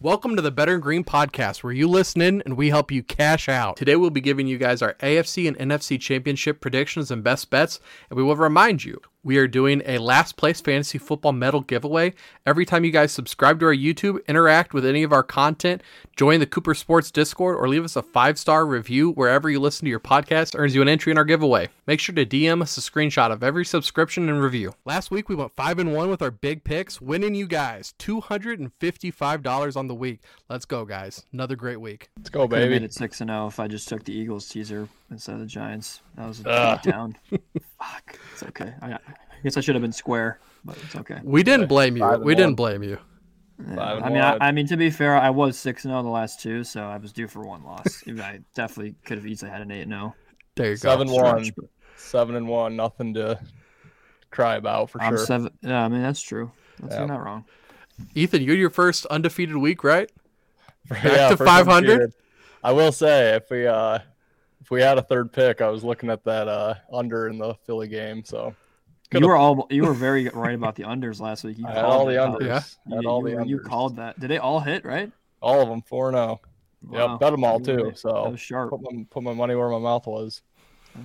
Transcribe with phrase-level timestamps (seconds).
[0.00, 3.48] Welcome to the Bettor Green Podcast, where you listen in and we help you cash
[3.48, 3.76] out.
[3.76, 7.80] Today, we'll be giving you guys our AFC and NFC championship predictions and best bets,
[8.08, 12.14] and we will remind you we are doing a last place fantasy football medal giveaway.
[12.46, 15.82] Every time you guys subscribe to our YouTube, interact with any of our content,
[16.16, 19.84] join the Cooper Sports Discord, or leave us a five star review wherever you listen
[19.86, 21.68] to your podcast, earns you an entry in our giveaway.
[21.86, 24.74] Make sure to DM us a screenshot of every subscription and review.
[24.84, 29.76] Last week, we went 5 and 1 with our big picks, winning you guys $255
[29.76, 30.20] on the week.
[30.48, 31.24] Let's go, guys.
[31.32, 32.08] Another great week.
[32.16, 32.74] Let's go, Could have baby.
[32.80, 35.46] made it six and zero if I just took the Eagles teaser instead of the
[35.46, 36.00] Giants.
[36.16, 36.82] That was a Ugh.
[36.82, 37.16] down.
[37.78, 38.74] Fuck, it's okay.
[38.82, 38.98] I, I
[39.42, 41.20] guess I should have been square, but it's okay.
[41.22, 42.02] We didn't blame you.
[42.02, 42.98] Five and We didn't blame you.
[43.68, 44.38] Yeah, I mean, I.
[44.40, 46.96] I mean, to be fair, I was six and zero the last two, so I
[46.96, 48.04] was due for one loss.
[48.08, 50.14] I definitely could have easily had an eight and zero.
[50.54, 50.90] There you go.
[50.90, 51.64] Seven one, but
[51.96, 53.40] seven and one, nothing to
[54.30, 55.26] cry about for I'm sure.
[55.26, 55.50] seven.
[55.62, 56.52] Yeah, I mean that's true.
[56.80, 57.00] That's Yeah.
[57.00, 57.44] you're not wrong.
[58.14, 60.08] Ethan, you're your first undefeated week, right?
[60.88, 62.12] Back Yeah, to 500?
[62.62, 63.98] I will say if we uh
[64.68, 67.54] if we had a third pick, I was looking at that uh under in the
[67.64, 68.54] Philly game, so
[69.10, 71.56] Could've- You were all you were very right about the unders last week.
[71.56, 72.28] You I had called all the that.
[72.28, 72.76] unders.
[72.86, 72.94] Yeah.
[72.96, 73.64] Had You, all the were- you unders.
[73.64, 74.20] called that.
[74.20, 75.10] Did they all hit right?
[75.40, 76.40] all of them four and zero.
[76.86, 77.12] Wow.
[77.12, 77.76] Yep, bet them all too.
[77.86, 78.68] That So was sharp.
[78.70, 80.42] put my put my money where my mouth was.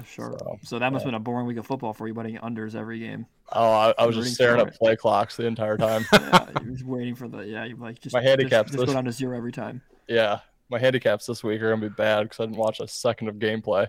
[0.07, 0.35] Sure.
[0.39, 2.73] So, So that must have been a boring week of football for you, betting unders
[2.75, 3.27] every game.
[3.51, 6.03] Oh, I, I was just staring at play clocks the entire time.
[6.13, 7.63] Yeah, you was waiting for the yeah.
[7.65, 9.81] You like just My just- handicap's just, go this- down to zero every time.
[10.07, 13.29] yeah, my handicaps this week are gonna be bad because I didn't watch a second
[13.29, 13.87] of gameplay.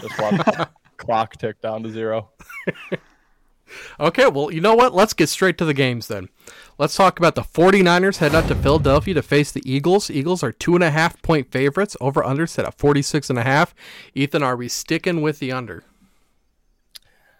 [0.00, 2.30] Just watch the clock tick down to zero.
[3.98, 4.94] Okay, well, you know what?
[4.94, 6.28] Let's get straight to the games then.
[6.78, 10.10] Let's talk about the 49ers heading out to Philadelphia to face the Eagles.
[10.10, 11.96] Eagles are two and a half point favorites.
[12.00, 13.74] Over under set at 46 and a half.
[14.14, 15.84] Ethan, are we sticking with the under?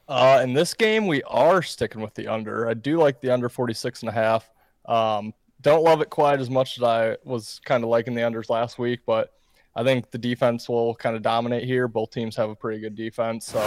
[0.08, 2.68] Uh, in this game, we are sticking with the under.
[2.68, 4.50] I do like the under 46 and a half.
[4.86, 5.32] Um,
[5.62, 8.78] don't love it quite as much as I was kind of liking the unders last
[8.78, 9.32] week, but
[9.74, 11.88] I think the defense will kind of dominate here.
[11.88, 13.46] Both teams have a pretty good defense.
[13.46, 13.60] So,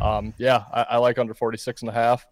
[0.00, 2.26] um, yeah, I, I like under 46 and a half.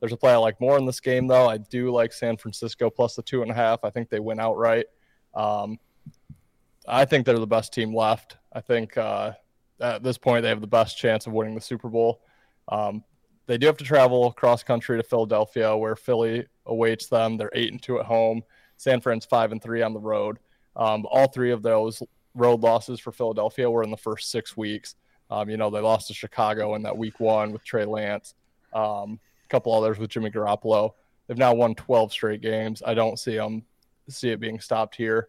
[0.00, 1.48] There's a play I like more in this game, though.
[1.48, 3.80] I do like San Francisco plus the two and a half.
[3.84, 4.86] I think they win outright.
[5.34, 5.78] Um,
[6.86, 8.36] I think they're the best team left.
[8.52, 9.32] I think uh,
[9.80, 12.22] at this point they have the best chance of winning the Super Bowl.
[12.68, 13.02] Um,
[13.46, 17.36] they do have to travel cross country to Philadelphia, where Philly awaits them.
[17.36, 18.42] They're eight and two at home.
[18.78, 20.38] San Fran's five and three on the road.
[20.76, 22.02] Um, all three of those
[22.34, 24.94] road losses for Philadelphia were in the first six weeks.
[25.30, 28.34] Um, you know, they lost to Chicago in that week one with Trey Lance.
[28.72, 30.92] Um, a couple others with Jimmy Garoppolo.
[31.26, 32.82] They've now won 12 straight games.
[32.86, 33.64] I don't see them
[34.08, 35.28] see it being stopped here.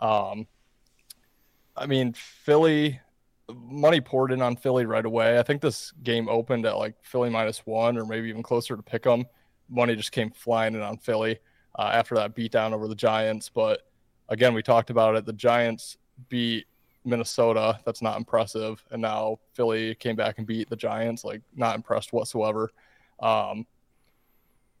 [0.00, 0.46] Um,
[1.76, 3.00] I mean, Philly
[3.52, 5.38] money poured in on Philly right away.
[5.38, 8.82] I think this game opened at like Philly minus one or maybe even closer to
[8.82, 9.24] pick 'em.
[9.68, 11.38] Money just came flying in on Philly
[11.78, 13.48] uh, after that beatdown over the Giants.
[13.48, 13.82] But
[14.28, 15.26] again, we talked about it.
[15.26, 15.96] The Giants
[16.28, 16.66] beat
[17.04, 17.80] Minnesota.
[17.84, 18.84] That's not impressive.
[18.90, 21.24] And now Philly came back and beat the Giants.
[21.24, 22.70] Like, not impressed whatsoever.
[23.20, 23.66] Um,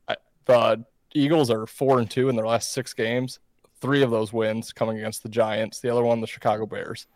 [0.08, 0.84] I, the
[1.14, 3.38] Eagles are four and two in their last six games.
[3.80, 5.80] Three of those wins coming against the Giants.
[5.80, 7.06] The other one, the Chicago Bears.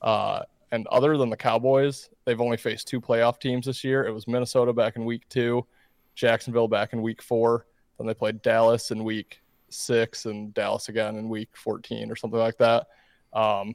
[0.00, 0.42] Uh,
[0.72, 4.04] and other than the Cowboys, they've only faced two playoff teams this year.
[4.06, 5.66] It was Minnesota back in week two,
[6.14, 7.66] Jacksonville back in week four.
[7.98, 12.38] Then they played Dallas in week six and Dallas again in week 14 or something
[12.38, 12.86] like that.
[13.32, 13.74] Um,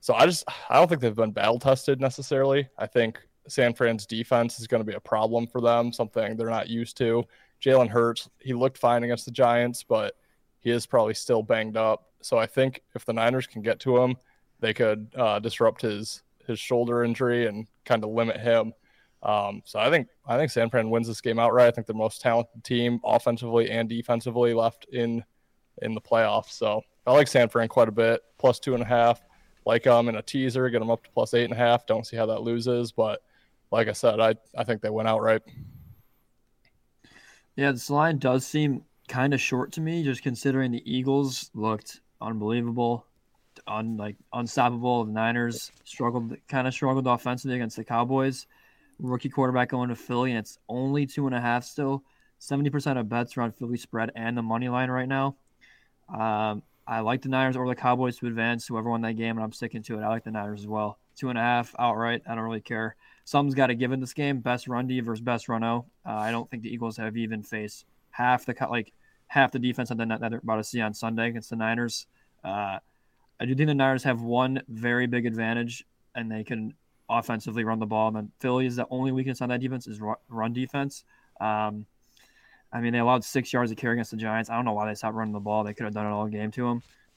[0.00, 2.68] so I just, I don't think they've been battle tested necessarily.
[2.78, 6.50] I think San Fran's defense is going to be a problem for them, something they're
[6.50, 7.24] not used to.
[7.62, 10.16] Jalen Hurts, he looked fine against the Giants, but
[10.60, 12.10] he is probably still banged up.
[12.20, 14.16] So I think if the Niners can get to him,
[14.60, 18.72] they could uh, disrupt his his shoulder injury and kind of limit him.
[19.24, 21.68] Um, so I think I think San Fran wins this game outright.
[21.68, 25.24] I think they're the most talented team offensively and defensively left in
[25.82, 26.50] in the playoffs.
[26.50, 29.22] So I like San Fran quite a bit, plus two and a half.
[29.66, 31.86] Like them in a teaser, get them up to plus eight and a half.
[31.86, 33.22] Don't see how that loses, but
[33.70, 35.42] like I said, I I think they win outright.
[37.56, 42.00] Yeah, this line does seem kind of short to me, just considering the Eagles looked
[42.20, 43.06] unbelievable,
[43.66, 45.04] un like unstoppable.
[45.04, 48.46] The Niners struggled, kind of struggled offensively against the Cowboys.
[48.98, 52.04] Rookie quarterback going to Philly, and it's only two and a half still.
[52.38, 55.36] Seventy percent of bets are on Philly spread and the money line right now.
[56.08, 58.66] Um, I like the Niners or the Cowboys to advance.
[58.66, 60.02] Whoever won that game, and I'm sticking to it.
[60.02, 60.98] I like the Niners as well.
[61.16, 62.22] Two and a half outright.
[62.28, 62.96] I don't really care.
[63.24, 64.40] Something's got to give in this game.
[64.40, 65.86] Best run D versus best run O.
[66.04, 68.92] Uh, I don't think the Eagles have even faced half the like
[69.28, 72.06] half the defense that that they're about to see on Sunday against the Niners.
[72.44, 72.78] Uh,
[73.40, 76.74] I do think the Niners have one very big advantage, and they can
[77.08, 78.08] offensively run the ball.
[78.08, 81.04] And then Philly is the only weakness on that defense is run defense.
[81.40, 81.86] Um,
[82.72, 84.50] I mean, they allowed six yards of carry against the Giants.
[84.50, 85.62] I don't know why they stopped running the ball.
[85.62, 86.62] They could have done it all game to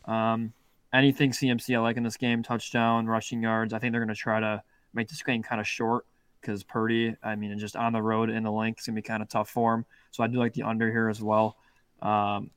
[0.05, 0.13] them.
[0.13, 0.53] Um,
[0.93, 3.73] anything CMC I like in this game, touchdown, rushing yards.
[3.73, 4.61] I think they're going to try to
[4.93, 6.05] make this game kind of short
[6.41, 9.05] because Purdy, I mean, just on the road in the Linc, it's going to be
[9.05, 9.85] kind of tough for him.
[10.11, 11.57] So I do like the under here as well.
[12.01, 12.51] Um,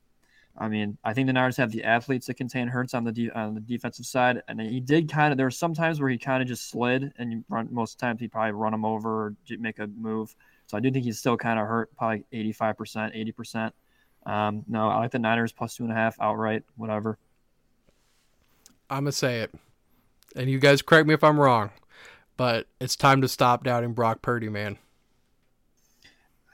[0.57, 3.31] I mean, I think the Niners have the athletes that contain Hurts on the de-
[3.31, 5.37] on the defensive side, and he did kind of.
[5.37, 8.19] There were some times where he kind of just slid, and you run, most times
[8.19, 10.35] he probably run him over or make a move.
[10.67, 13.73] So I do think he's still kind of hurt, probably eighty five percent, eighty percent.
[14.25, 17.17] Um, no, I like the Niners plus two and a half outright, whatever.
[18.89, 19.53] I'm gonna say it,
[20.35, 21.71] and you guys correct me if I'm wrong,
[22.35, 24.77] but it's time to stop doubting Brock Purdy, man.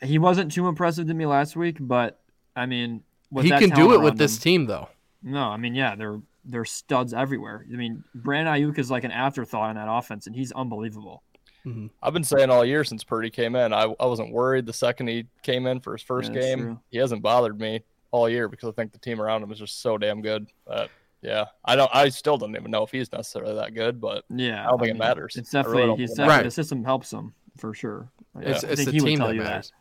[0.02, 2.20] He wasn't too impressive to me last week, but
[2.56, 3.04] I mean,
[3.42, 4.90] he can do it with this team, though.
[5.24, 7.66] No, I mean, yeah, they're they're studs everywhere.
[7.72, 11.24] I mean, Brandon Aiyuk is like an afterthought in that offense, and he's unbelievable.
[11.66, 11.88] Mm-hmm.
[12.02, 15.08] I've been saying all year since Purdy came in, I, I wasn't worried the second
[15.08, 16.60] he came in for his first yeah, game.
[16.60, 16.80] True.
[16.90, 19.82] He hasn't bothered me all year because I think the team around him is just
[19.82, 20.48] so damn good.
[20.66, 20.90] That,
[21.22, 21.94] yeah, I don't.
[21.94, 24.94] I still don't even know if he's necessarily that good, but yeah, I don't think
[24.94, 25.36] mean, it matters.
[25.36, 26.44] It's definitely really he's definitely right.
[26.44, 28.10] the system helps him for sure.
[28.40, 28.50] Yeah.
[28.50, 29.74] It's, it's the team that matters.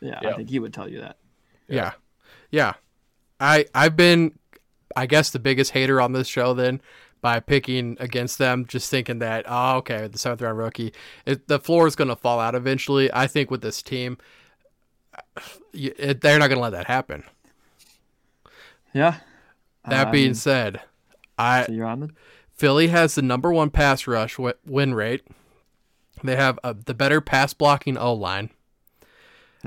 [0.00, 0.06] That.
[0.08, 1.18] Yeah, yeah, I think he would tell you that.
[1.68, 1.92] Yeah,
[2.50, 2.74] yeah.
[3.40, 4.38] I I've been,
[4.96, 6.80] I guess, the biggest hater on this show then
[7.20, 10.92] by picking against them, just thinking that oh okay, the seventh round rookie,
[11.26, 13.12] it, the floor is going to fall out eventually.
[13.12, 14.18] I think with this team,
[15.72, 17.24] it, they're not going to let that happen.
[18.92, 19.16] Yeah.
[19.86, 20.82] That being said,
[21.38, 21.72] I so
[22.52, 25.22] Philly has the number one pass rush win rate.
[26.22, 28.50] They have a, the better pass blocking O line.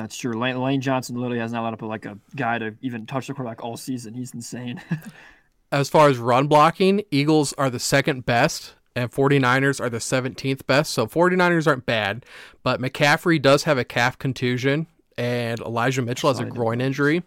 [0.02, 0.34] That's true.
[0.34, 3.36] Lane, Lane, Johnson literally has not allowed put like a guy to even touch the
[3.36, 4.16] quarterback all season.
[4.16, 4.82] He's insane.
[5.72, 10.66] as far as run blocking, Eagles are the second best and 49ers are the 17th
[10.66, 10.92] best.
[10.92, 12.26] So 49ers aren't bad,
[12.64, 14.88] but McCaffrey does have a calf contusion
[15.20, 17.22] and Elijah Mitchell has a groin injury.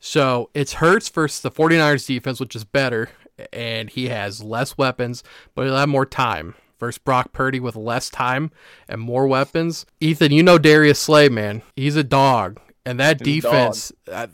[0.00, 3.10] So it's Hurts versus the 49ers defense, which is better,
[3.52, 5.22] and he has less weapons,
[5.54, 8.50] but he'll have more time versus Brock Purdy with less time
[8.88, 9.86] and more weapons.
[10.00, 11.62] Ethan, you know Darius Slay, man.
[11.76, 12.58] He's a dog.
[12.84, 14.26] And that He's defense, uh,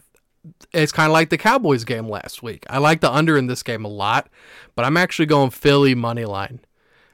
[0.73, 2.65] it's kind of like the Cowboys game last week.
[2.71, 4.31] I like the under in this game a lot,
[4.75, 6.61] but I'm actually going Philly money line.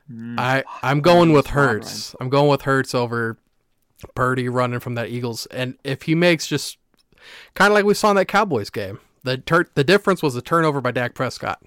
[0.08, 0.38] Mm.
[0.38, 2.14] I I'm going with Hurts.
[2.20, 3.36] I'm going with Hurts over
[4.14, 5.46] Purdy running from that Eagles.
[5.46, 6.78] And if he makes just
[7.54, 10.42] kind of like we saw in that Cowboys game, the tur- the difference was the
[10.42, 11.60] turnover by Dak Prescott.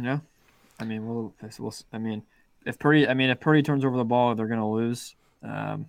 [0.00, 0.20] Yeah,
[0.80, 2.22] I mean, we'll, we'll I mean,
[2.66, 5.14] if Purdy, I mean, if Purdy turns over the ball, they're going to lose.
[5.42, 5.86] Um,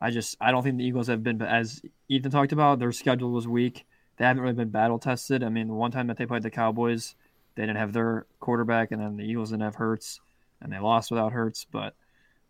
[0.00, 3.30] I just, I don't think the Eagles have been, as Ethan talked about, their schedule
[3.30, 3.86] was weak.
[4.16, 5.42] They haven't really been battle tested.
[5.42, 7.14] I mean, the one time that they played the Cowboys,
[7.54, 10.20] they didn't have their quarterback, and then the Eagles didn't have Hurts,
[10.60, 11.66] and they lost without Hurts.
[11.70, 11.94] But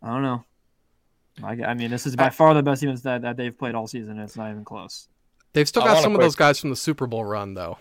[0.03, 0.45] I don't know.
[1.43, 3.87] I, I mean, this is by far the best defense that, that they've played all
[3.87, 4.19] season.
[4.19, 5.09] It's not even close.
[5.53, 7.79] They've still got some of those guys from the Super Bowl run, though.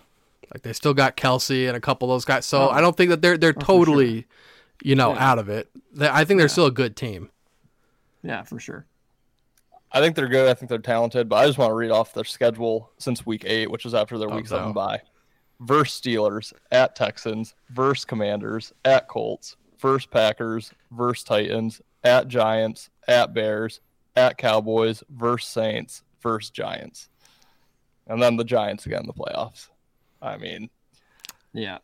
[0.52, 2.46] Like they still got Kelce and a couple of those guys.
[2.46, 2.70] So oh.
[2.70, 4.24] I don't think that they're they're oh, totally, sure.
[4.82, 5.30] you know, yeah.
[5.30, 5.68] out of it.
[6.00, 6.52] I think they're yeah.
[6.52, 7.30] still a good team.
[8.22, 8.86] Yeah, for sure.
[9.92, 10.48] I think they're good.
[10.48, 13.44] I think they're talented, but I just want to read off their schedule since week
[13.44, 15.02] eight, which is after their oh, week seven bye.
[15.60, 23.34] Verse Steelers at Texans, verse Commanders at Colts, verse Packers, verse Titans, at Giants, at
[23.34, 23.80] Bears,
[24.16, 27.08] at Cowboys, verse Saints, verse Giants,
[28.06, 29.68] and then the Giants again in the playoffs.
[30.22, 30.70] I mean,
[31.52, 31.78] yeah,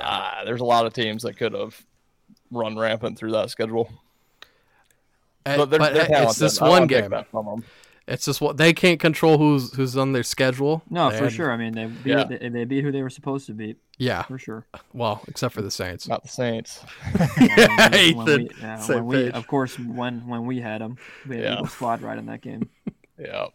[0.00, 1.80] uh, there's a lot of teams that could have
[2.50, 3.90] run rampant through that schedule.
[5.44, 7.12] Uh, but, they're, but they're it's this one game.
[8.08, 10.82] It's just what they can't control who's who's on their schedule.
[10.90, 11.52] No, for sure.
[11.52, 12.24] I mean, they beat, yeah.
[12.24, 13.78] they, they beat who they were supposed to beat.
[13.96, 14.66] Yeah, for sure.
[14.92, 16.08] Well, except for the Saints.
[16.08, 16.84] Not the Saints.
[17.40, 20.96] yeah, when, when we, yeah, when we, of course, when when we had them,
[21.28, 21.52] we had yeah.
[21.54, 22.68] Eagle squad right in that game.
[23.18, 23.46] yeah,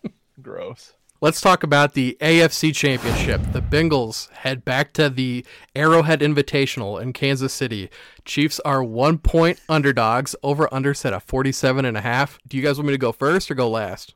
[0.41, 0.94] gross.
[1.19, 3.41] Let's talk about the AFC Championship.
[3.51, 5.43] The Bengals head back to the
[5.75, 7.89] Arrowhead Invitational in Kansas City.
[8.24, 10.36] Chiefs are one point underdogs.
[10.43, 12.38] Over under set at 47 and a half.
[12.47, 14.13] Do you guys want me to go first or go last?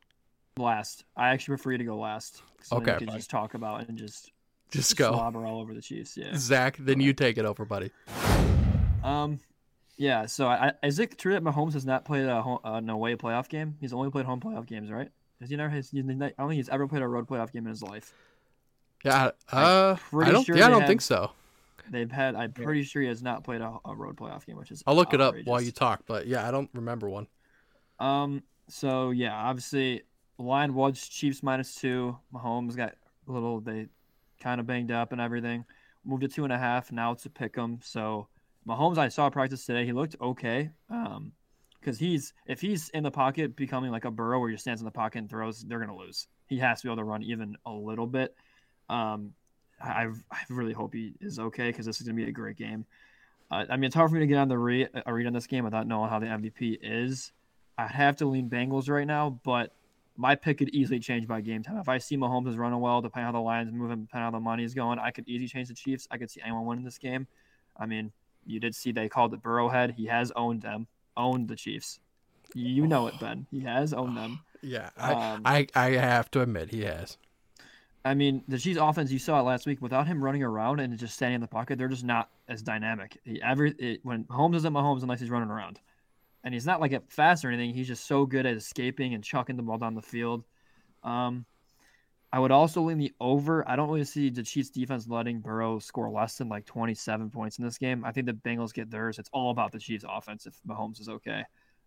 [0.57, 1.03] Last.
[1.17, 2.43] I actually prefer you to go last.
[2.71, 2.97] Okay.
[2.99, 4.31] We can just talk about and just
[4.69, 6.15] just, go slobber all over the Chiefs.
[6.15, 6.33] Yeah.
[6.35, 7.89] Zach, then you take it over, buddy.
[9.03, 9.39] Um,
[9.97, 10.27] yeah.
[10.27, 13.49] So I, is it true that Mahomes has not played a home, an away playoff
[13.49, 13.77] game?
[13.81, 15.09] He's only played home playoff games, right?
[15.41, 15.69] Has he never?
[15.69, 18.13] Has, I don't think he's ever played a road playoff game in his life.
[19.03, 19.31] Yeah.
[19.51, 20.45] Uh, I don't.
[20.45, 21.31] Sure yeah, I don't have, think so.
[21.89, 22.35] They've had.
[22.35, 24.83] I'm pretty sure he has not played a, a road playoff game, which is.
[24.85, 25.39] I'll look outrageous.
[25.39, 27.27] it up while you talk, but yeah, I don't remember one.
[27.99, 28.43] Um.
[28.69, 30.03] So yeah, obviously,
[30.37, 32.17] line was Chiefs minus two.
[32.33, 32.93] Mahomes got
[33.27, 33.59] a little.
[33.59, 33.87] They
[34.39, 35.65] kind of banged up and everything.
[36.05, 36.91] Moved to two and a half.
[36.91, 37.79] Now it's a pick 'em.
[37.83, 38.27] So
[38.67, 39.85] Mahomes, I saw practice today.
[39.85, 40.69] He looked okay.
[40.89, 41.31] Um,
[41.81, 44.85] because he's if he's in the pocket becoming like a Burrow where he stands in
[44.85, 46.27] the pocket and throws, they're gonna lose.
[46.47, 48.35] He has to be able to run even a little bit.
[48.89, 49.33] Um,
[49.81, 52.85] I I really hope he is okay because this is gonna be a great game.
[53.49, 55.33] Uh, I mean, it's hard for me to get on the re- a read on
[55.33, 57.33] this game without knowing how the MVP is.
[57.77, 59.73] I have to lean Bengals right now, but
[60.15, 61.77] my pick could easily change by game time.
[61.77, 64.33] If I see Mahomes is running well, depending on how the line's moving, depending on
[64.33, 66.07] how the money is going, I could easily change the Chiefs.
[66.11, 67.27] I could see anyone winning this game.
[67.77, 68.11] I mean,
[68.45, 69.95] you did see they called it Burrowhead.
[69.95, 71.99] He has owned them, owned the Chiefs.
[72.53, 73.47] You know it, Ben.
[73.51, 74.39] He has owned them.
[74.63, 77.17] Yeah, I, Um, I I have to admit he has.
[78.05, 80.95] I mean, the Chiefs' offense you saw it last week without him running around and
[80.99, 83.17] just standing in the pocket, they're just not as dynamic.
[83.23, 85.79] He, every it, when Holmes isn't Mahomes unless he's running around,
[86.43, 87.73] and he's not like a fast or anything.
[87.73, 90.43] He's just so good at escaping and chucking the ball down the field.
[91.03, 91.45] Um,
[92.33, 93.67] I would also lean the over.
[93.67, 97.57] I don't really see the Chiefs' defense letting Burrow score less than like 27 points
[97.57, 98.05] in this game.
[98.05, 99.19] I think the Bengals get theirs.
[99.19, 101.43] It's all about the Chiefs' offense if Mahomes is okay.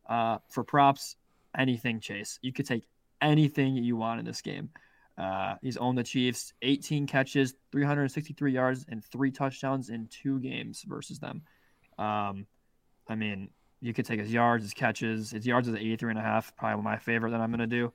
[0.07, 1.17] Uh, for props,
[1.57, 2.39] anything, Chase.
[2.43, 2.87] You could take
[3.23, 4.69] anything you want in this game.
[5.17, 10.85] Uh, he's owned the Chiefs, 18 catches, 363 yards, and three touchdowns in two games
[10.87, 11.41] versus them.
[11.99, 12.47] Um,
[13.09, 13.49] I mean,
[13.81, 15.31] you could take his yards, his catches.
[15.31, 17.93] His yards is 83 and a half, probably my favorite that I'm going to do.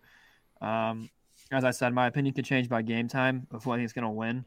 [0.66, 1.10] Um,
[1.52, 3.94] as I said, my opinion could change by game time of who I think is
[3.94, 4.46] going to win.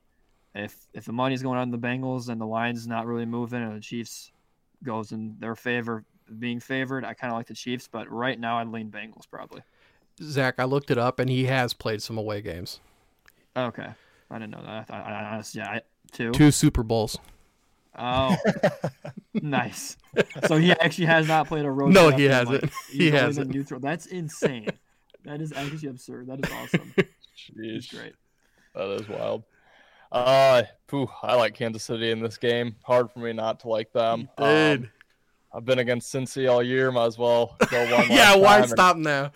[0.54, 3.75] If if the money's going on the Bengals and the line's not really moving and
[3.76, 4.32] the Chiefs
[4.85, 6.04] goes in their favor,
[6.38, 7.88] being favored, I kind of like the Chiefs.
[7.90, 9.62] But right now, I'd lean Bengals probably.
[10.23, 12.80] Zach, I looked it up and he has played some away games.
[13.56, 13.88] Okay,
[14.30, 14.87] I didn't know that.
[14.90, 15.80] I, I, I honestly, yeah, I,
[16.12, 16.32] two.
[16.32, 17.16] Two Super Bowls.
[17.99, 18.35] Oh,
[19.35, 19.97] nice.
[20.47, 21.92] So he actually has not played a road.
[21.92, 22.62] No, he hasn't.
[22.62, 23.50] like- He he's only been hasn't.
[23.54, 23.80] Neutral.
[23.80, 24.68] That's insane.
[25.24, 26.26] That is actually absurd.
[26.28, 26.94] That is awesome.
[27.56, 28.14] Jeez, great.
[28.74, 29.44] that is wild.
[30.10, 32.76] Uh, phew, I like Kansas City in this game.
[32.82, 34.28] Hard for me not to like them.
[34.36, 34.90] Um,
[35.54, 36.90] I've been against Cincy all year.
[36.92, 38.06] Might as well go one.
[38.10, 39.32] yeah, last why time and- stop now?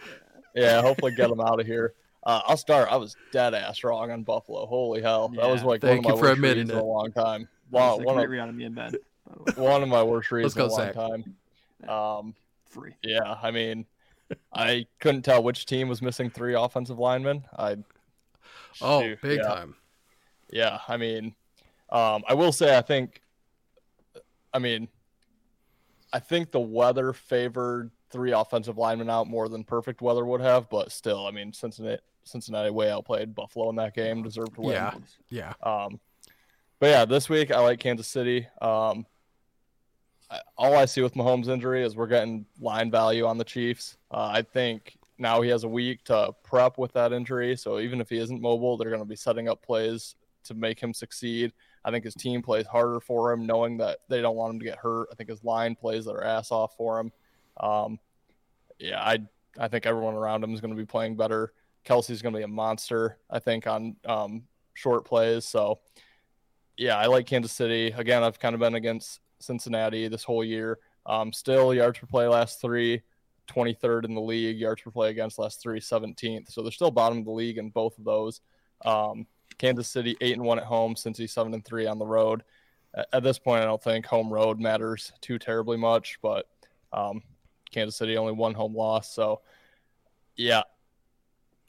[0.55, 1.95] Yeah, hopefully get them out of here.
[2.25, 2.89] Uh, I'll start.
[2.91, 4.67] I was dead ass wrong on Buffalo.
[4.67, 6.79] Holy hell, that was like Thank one you of for my worst admitting reads in
[6.79, 7.49] a long time.
[7.71, 8.93] That's One, one, great of, on me and Ben.
[8.93, 9.69] by the way.
[9.71, 11.85] one of my worst reads Let's in a long Zach.
[11.85, 11.89] time.
[11.89, 12.35] Um,
[12.67, 12.95] Free.
[13.03, 13.87] yeah, I mean,
[14.53, 17.45] I couldn't tell which team was missing three offensive linemen.
[17.57, 17.77] I
[18.81, 19.49] Oh, shoot, big yeah.
[19.49, 19.77] time.
[20.51, 21.35] Yeah, I mean,
[21.91, 23.23] um, I will say I think,
[24.53, 24.89] I mean,
[26.13, 30.69] I think the weather favored three offensive linemen out more than perfect weather would have,
[30.71, 34.73] but still, I mean, Cincinnati, Cincinnati way outplayed Buffalo in that game, deserved to win.
[34.73, 34.95] Yeah.
[35.29, 35.53] Yeah.
[35.63, 36.01] Um,
[36.79, 38.47] but yeah, this week I like Kansas City.
[38.61, 39.07] Um,
[40.57, 43.97] all I see with Mahomes' injury is we're getting line value on the Chiefs.
[44.11, 48.01] Uh, I think now he has a week to prep with that injury, so even
[48.01, 51.53] if he isn't mobile, they're going to be setting up plays to make him succeed.
[51.85, 54.65] I think his team plays harder for him, knowing that they don't want him to
[54.65, 55.09] get hurt.
[55.13, 57.13] I think his line plays their ass off for him.
[57.59, 57.99] Um,
[58.79, 59.19] yeah, I
[59.59, 61.53] I think everyone around him is going to be playing better.
[61.85, 63.19] Kelce's going to be a monster.
[63.31, 64.43] I think on um,
[64.75, 65.45] short plays.
[65.47, 65.79] So
[66.77, 67.95] yeah, I like Kansas City.
[67.97, 70.79] Again, I've kind of been against Cincinnati this whole year.
[71.07, 73.03] Um, still yards per play last three,
[73.49, 74.59] 23rd in the league.
[74.59, 76.51] Yards per play against last three, 17th.
[76.51, 78.41] So they're still bottom of the league in both of those.
[78.85, 79.27] Um,
[79.59, 82.43] Kansas City eight and one at home, Cincy seven and three on the road.
[82.95, 86.47] At, at this point, I don't think home road matters too terribly much, but
[86.93, 87.23] um,
[87.71, 89.15] Kansas City only one home loss.
[89.15, 89.41] So
[90.37, 90.63] yeah,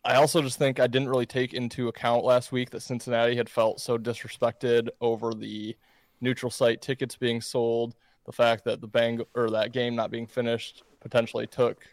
[0.04, 3.50] I also just think I didn't really take into account last week that Cincinnati had
[3.50, 5.76] felt so disrespected over the
[6.22, 7.96] neutral site tickets being sold,
[8.26, 11.84] the fact that the bang or that game not being finished potentially took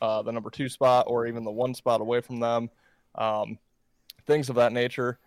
[0.00, 2.70] uh, the number two spot or even the one spot away from them,
[3.14, 3.58] um,
[4.26, 5.18] things of that nature.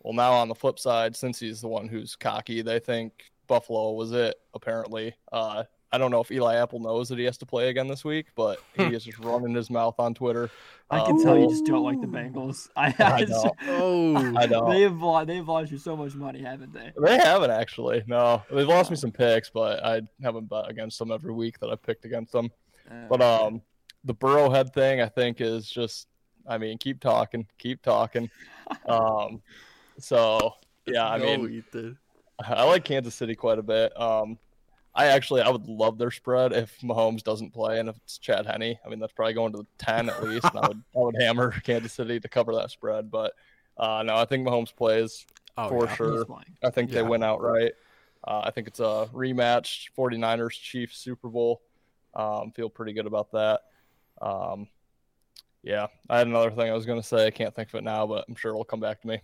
[0.00, 3.92] Well, now on the flip side, since he's the one who's cocky, they think Buffalo
[3.92, 4.34] was it.
[4.52, 7.86] Apparently, uh, I don't know if Eli Apple knows that he has to play again
[7.86, 10.50] this week, but he is just running his mouth on Twitter.
[10.90, 12.68] I Um, can tell you just don't like the Bengals.
[12.76, 13.52] I, I I know.
[13.68, 14.68] Oh, I know.
[14.72, 16.92] They've lo- they've lost you so much money, haven't they?
[17.00, 18.02] They haven't actually.
[18.06, 21.70] No, they've lost me some picks, but I haven't bet against them every week that
[21.70, 22.50] I've picked against them.
[22.90, 23.62] Uh, But um,
[24.04, 26.08] the Burrowhead thing I think is just.
[26.46, 28.28] I mean, keep talking, keep talking.
[28.86, 29.40] Um,
[29.98, 30.54] so
[30.86, 31.96] yeah, I no, mean, Ethan.
[32.38, 33.98] I like Kansas City quite a bit.
[33.98, 34.38] Um,
[34.94, 38.46] I actually I would love their spread if Mahomes doesn't play and if it's Chad
[38.46, 38.78] Henne.
[38.84, 40.44] I mean, that's probably going to the ten at least.
[40.44, 43.32] and I would I would hammer Kansas City to cover that spread, but
[43.76, 45.26] uh, no, I think Mahomes plays.
[45.56, 45.94] Oh, for yeah.
[45.94, 46.26] sure.
[46.64, 46.96] I think Yeah.
[46.96, 47.72] they win outright.
[48.26, 51.62] Uh, I think it's a rematch 49ers Chiefs Super Bowl.
[52.14, 53.60] Um, feel pretty good about that.
[54.22, 54.68] Um,
[55.62, 57.26] yeah, I had another thing I was going to say.
[57.26, 59.20] I can't think of it now, but I'm sure it'll come back to me.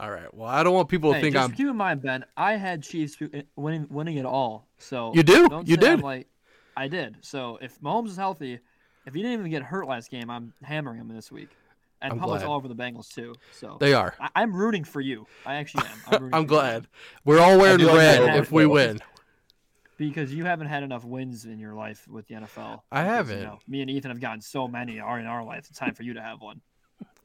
[0.00, 0.32] All right.
[0.32, 1.54] Well, I don't want people to Hey, think just I'm.
[1.54, 2.24] keep in mind, Ben.
[2.36, 4.66] I had Chiefs eh, winning winning it all.
[4.78, 5.34] So You do?
[5.64, 6.00] You say I'm did?
[6.02, 6.28] like,
[6.76, 7.16] I did.
[7.20, 8.60] So if Mahomes is healthy,
[9.06, 11.50] if he didn't even get hurt last game, I'm hammering him this week.
[12.00, 12.48] and I'm public's glad.
[12.48, 13.34] all over the Bengals too.
[13.52, 14.14] So They are.
[14.18, 15.26] I, I'm rooting for you.
[15.44, 15.98] I actually am.
[16.06, 16.58] I'm, rooting I'm for you.
[16.60, 16.86] glad.
[17.26, 19.00] We're all wearing do like red if we win.
[19.98, 22.80] because you haven't had enough wins in your life with the NFL.
[22.90, 23.42] I Because, haven't.
[23.42, 25.66] know, me and Ethan have gotten so many are in our life.
[25.68, 26.62] It's time for you to have one.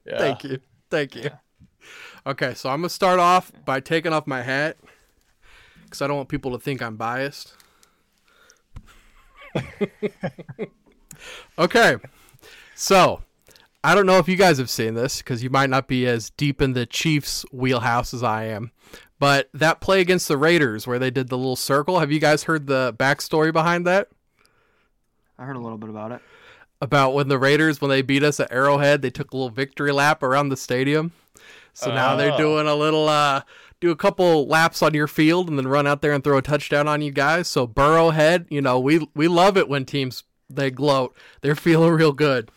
[0.06, 0.18] Yeah.
[0.18, 0.60] Thank you.
[0.92, 1.22] Thank you.
[1.24, 1.36] Yeah.
[2.26, 4.78] Okay, so I'm going to start off by taking off my hat
[5.84, 7.54] because I don't want people to think I'm biased.
[11.60, 11.98] okay,
[12.76, 13.22] so
[13.84, 16.32] I don't know if you guys have seen this because you might not be as
[16.32, 18.72] deep in the Chiefs' wheelhouse as I am.
[19.20, 22.44] But that play against the Raiders where they did the little circle, have you guys
[22.44, 24.10] heard the backstory behind that?
[25.38, 26.22] I heard a little bit about it.
[26.82, 29.92] about when the Raiders when they beat us at Arrowhead, they took a little victory
[29.92, 31.14] lap around the stadium.
[31.76, 32.38] So now they're Oh.
[32.38, 33.42] doing a little uh
[33.82, 36.42] do a couple laps on your field and then run out there and throw a
[36.42, 37.48] touchdown on you guys.
[37.48, 41.16] So Burrowhead, you know, we we love it when teams they gloat.
[41.42, 42.50] They're feeling real good.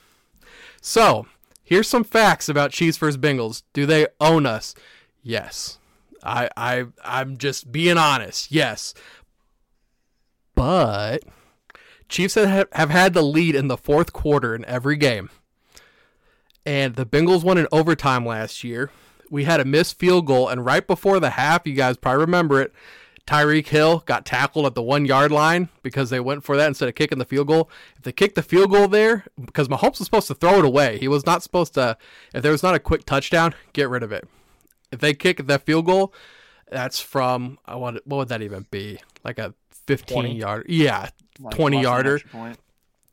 [0.81, 1.27] So,
[1.65, 3.63] here's some facts about Chiefs versus Bengals.
[3.73, 4.75] Do they own us?
[5.23, 5.79] Yes.
[6.23, 8.51] I I I'm just being honest.
[8.53, 8.95] Yes.
[10.55, 11.25] But
[12.09, 15.31] Chiefs have, have had the lead in the fourth quarter in every game.
[16.65, 18.91] And the Bengals won in overtime last year.
[19.31, 22.61] We had a missed field goal, and right before the half, you guys probably remember
[22.63, 22.73] it,
[23.27, 26.89] Tyreek Hill got tackled at the one yard line because they went for that instead
[26.89, 27.69] of kicking the field goal.
[27.99, 30.99] If they kicked the field goal there, because Mahomes was supposed to throw it away,
[30.99, 31.99] he was not supposed to,
[32.33, 34.27] if there was not a quick touchdown, get rid of it.
[34.91, 36.15] If they kick that field goal,
[36.71, 38.99] that's from, I want, what would that even be?
[39.25, 39.53] Like a
[39.87, 40.35] 15 20?
[40.39, 40.67] yard.
[40.71, 42.19] Yeah, Like, 20 plus an yarder.
[42.33, 42.59] point.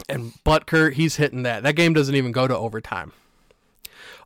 [0.07, 1.63] and Butker, he's hitting that.
[1.63, 3.11] That game doesn't even go to overtime.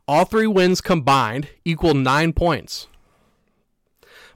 [0.06, 2.86] All three wins combined equal nine points.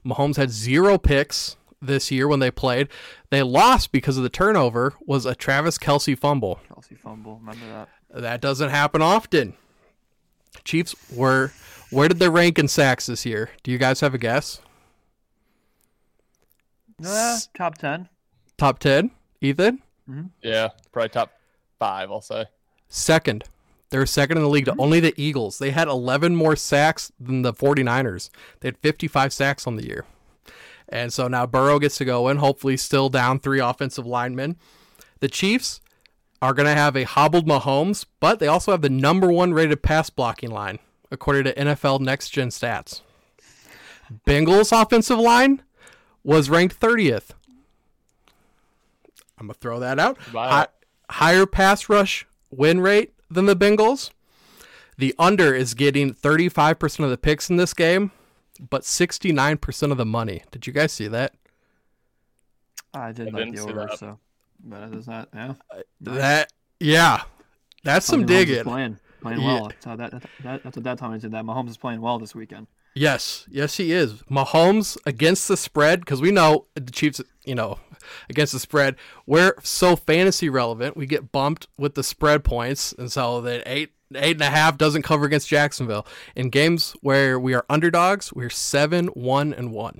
[0.05, 2.87] Mahomes had zero picks this year when they played.
[3.31, 6.59] They lost because of the turnover was a Travis Kelce fumble.
[6.69, 7.37] Kelce fumble.
[7.39, 7.89] Remember that?
[8.21, 9.53] That doesn't happen often.
[10.63, 11.51] Chiefs were
[11.89, 13.49] where did they rank in sacks this year?
[13.63, 14.61] Do you guys have a guess?
[17.03, 18.07] Uh, top ten.
[18.57, 19.11] Top 10?
[19.41, 19.81] Ethan?
[20.41, 20.69] Yeah.
[20.93, 21.31] Probably top
[21.77, 22.45] five, I'll say.
[22.87, 23.43] Second.
[23.89, 24.81] They're second in the league to mm-hmm.
[24.81, 25.59] only the Eagles.
[25.59, 28.29] They had 11 more sacks than the 49ers.
[28.59, 30.05] They had 55 sacks on the year.
[30.89, 34.57] And so now Burrow gets to go in, hopefully still down three offensive linemen.
[35.19, 35.81] The Chiefs
[36.41, 39.81] are going to have a hobbled Mahomes, but they also have the number one rated
[39.81, 43.01] pass blocking line, according to NFL Next Gen Stats.
[44.27, 45.63] Bengals offensive line
[46.23, 47.31] was ranked 30th.
[49.37, 50.17] I'm going to throw that out.
[50.31, 50.67] Wow.
[51.09, 54.09] Higher pass rush win rate than the Bengals.
[54.97, 58.11] The under is getting 35% of the picks in this game,
[58.69, 60.43] but 69% of the money.
[60.51, 61.33] Did you guys see that?
[62.93, 63.99] I did I like didn't the see over, that.
[63.99, 64.19] so
[64.63, 65.29] but it is not.
[65.33, 65.53] Yeah.
[65.69, 67.23] Uh, that yeah.
[67.83, 68.63] That's some Mahomes digging.
[68.63, 69.45] Playing, playing Yeah.
[69.53, 69.67] well.
[69.67, 71.31] That's how that, that, that, that's what that Tony did.
[71.31, 72.67] That Mahomes is playing well this weekend.
[72.97, 74.13] Yes, yes, he is.
[74.31, 77.77] Mahomes against the spread because we know the Chiefs, you know,
[78.29, 78.95] against the spread.
[79.25, 80.95] We're so fantasy relevant.
[80.95, 84.77] We get bumped with the spread points, and so that eight eight and a half
[84.77, 86.07] doesn't cover against Jacksonville.
[86.37, 89.99] In games where we are underdogs, we're seven one and one.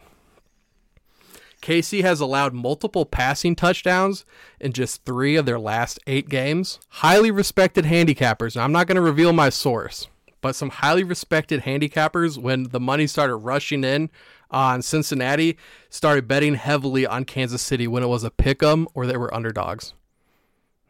[1.61, 4.23] KC has allowed multiple passing touchdowns
[4.59, 6.79] in just three of their last eight games.
[6.89, 8.55] Highly respected handicappers.
[8.55, 10.07] I'm not going to reveal my source,
[10.45, 14.11] but some highly respected handicappers, when the money started rushing in
[14.51, 15.57] on Cincinnati,
[15.89, 19.33] started betting heavily on Kansas City when it was a pick 'em or they were
[19.33, 19.95] underdogs.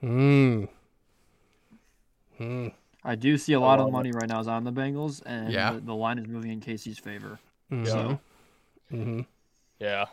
[0.01, 0.65] Hmm.
[2.37, 2.67] Hmm.
[3.01, 5.53] I do see a lot of love money right now is on the Bengals, and
[5.53, 5.71] Yeah.
[5.71, 7.39] the, the line is moving in KC's favor.
[7.71, 7.87] Mhm.
[7.87, 8.19] So
[8.91, 9.25] Mhm.
[9.79, 10.05] Yeah.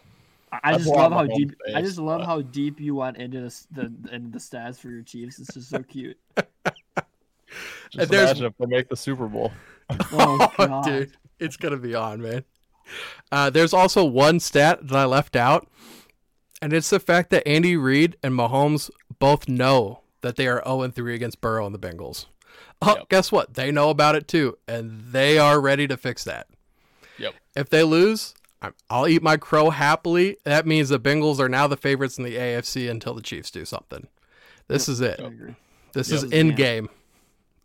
[0.52, 1.54] I, I That's just love how a home deep.
[1.74, 4.88] I just love but- how deep you went into this, the into the stats for
[4.88, 5.40] your Chiefs.
[5.40, 6.16] It's just so cute.
[7.92, 9.52] Just there's- imagine if they make the Super Bowl.
[10.12, 10.84] Oh, Oh, God.
[10.84, 12.44] dude, it's gonna be on, man.
[13.30, 15.68] Uh, there's also one stat that I left out,
[16.60, 20.88] and it's the fact that Andy Reid and Mahomes both know that they are 0
[20.90, 22.26] 3 against Burrow and the Bengals.
[22.80, 23.08] Oh, Yep.
[23.08, 23.54] guess what?
[23.54, 26.48] They know about it too, and they are ready to fix that.
[27.18, 27.34] Yep.
[27.54, 30.36] If they lose, I'm, I'll eat my crow happily.
[30.44, 33.64] That means the Bengals are now the favorites in the AFC until the Chiefs do
[33.64, 34.06] something.
[34.68, 35.20] This is it.
[35.20, 35.54] I.
[35.92, 36.14] This Yep.
[36.16, 36.88] is This in the game.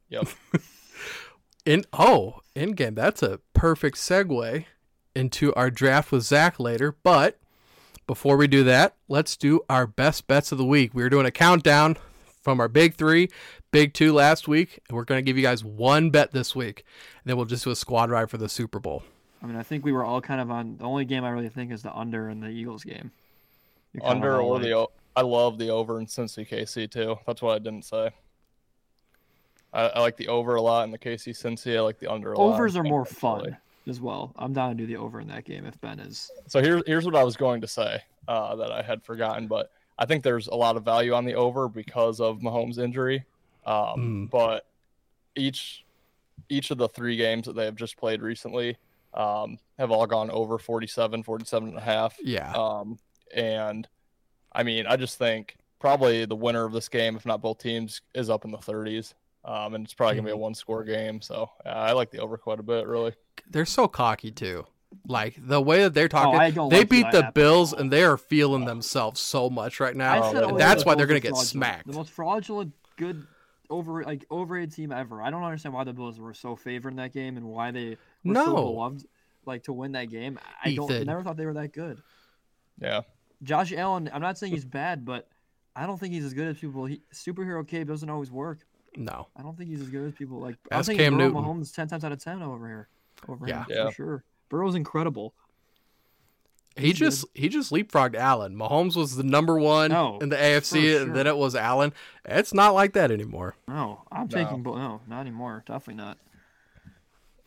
[0.09, 0.27] Yep.
[1.65, 2.95] In oh, in game.
[2.95, 4.63] That's a perfect segue
[5.13, 6.95] into our draft with Zach later.
[7.03, 7.39] But
[8.07, 10.91] before we do that, let's do our best bets of the week.
[10.93, 11.97] We are doing a countdown
[12.41, 13.27] from our big three,
[13.71, 16.85] big two last week, and we're going to give you guys one bet this week.
[17.21, 19.03] And then we'll just do a squad ride for the Super Bowl.
[19.43, 20.77] I mean, I think we were all kind of on.
[20.77, 23.11] The only game I really think is the under in the Eagles game.
[23.91, 26.89] You're kind of Under or like- the o- I love the over in Cincy KC
[26.89, 27.17] too.
[27.27, 28.11] That's what I didn't say.
[29.77, 31.77] I, I like the over a lot in the KC Cincy.
[31.77, 32.55] I like the under a lot.
[32.55, 33.19] Overs are more Actually.
[33.19, 34.33] fun as well.
[34.37, 36.29] I'm down to do the over in that game if Ben is.
[36.47, 39.71] So here's here's what I was going to say uh, that I had forgotten, but
[39.99, 43.23] I think there's a lot of value on the over because of Mahomes' injury.
[43.65, 44.29] Um, Mm.
[44.31, 44.65] But
[45.35, 45.85] each
[46.49, 48.77] each of the three games that they have just played recently
[49.13, 52.15] um, have all gone over 47, 47 and a half.
[52.23, 52.51] Yeah.
[52.53, 52.97] Um,
[53.33, 53.87] and
[54.53, 58.01] I mean, I just think probably the winner of this game, if not both teams,
[58.15, 59.13] is up in the 30s.
[59.47, 61.21] Um, and it's probably gonna be a one score game.
[61.21, 63.13] So uh, I like the over quite a bit, really.
[63.49, 64.65] They're so cocky too.
[65.07, 68.17] Like the way that they're talking, Oh, they like beat the Bills and they are
[68.17, 70.21] feeling themselves so much right now.
[70.21, 71.47] I and that's the why they're gonna get fraudulent.
[71.49, 71.87] smacked.
[71.87, 73.25] The most fraudulent, good,
[73.69, 75.21] over like overrated team ever.
[75.21, 77.97] I don't understand why the Bills were so favored in that game and why they
[78.25, 78.55] were so No.
[78.55, 79.05] beloved,
[79.45, 80.39] like to win that game.
[80.63, 82.01] I don't never thought they were that good.
[82.81, 83.01] Yeah.
[83.43, 85.27] Josh Allen, I'm not saying he's bad, but
[85.75, 86.85] I don't think he's as good as people.
[86.85, 88.59] He, superhero cape doesn't always work.
[88.97, 89.27] No.
[89.37, 90.39] I don't think he's as good as people.
[90.39, 91.43] Like I'm Ask thinking Cam Burrow Newton.
[91.43, 92.87] Mahomes ten times out of ten over here.
[93.29, 93.59] Over Yeah.
[93.61, 93.85] him, Yeah.
[93.89, 94.23] for sure.
[94.49, 95.33] Burrow's incredible.
[96.75, 98.55] He He's just he just leapfrogged Allen.
[98.55, 101.91] Mahomes was the number one No, in the AFC, for and then it was Allen.
[102.25, 103.55] It's not like that anymore.
[103.67, 104.27] No, I'm No.
[104.27, 104.77] taking both.
[104.77, 105.63] No, not anymore.
[105.65, 106.17] Definitely not.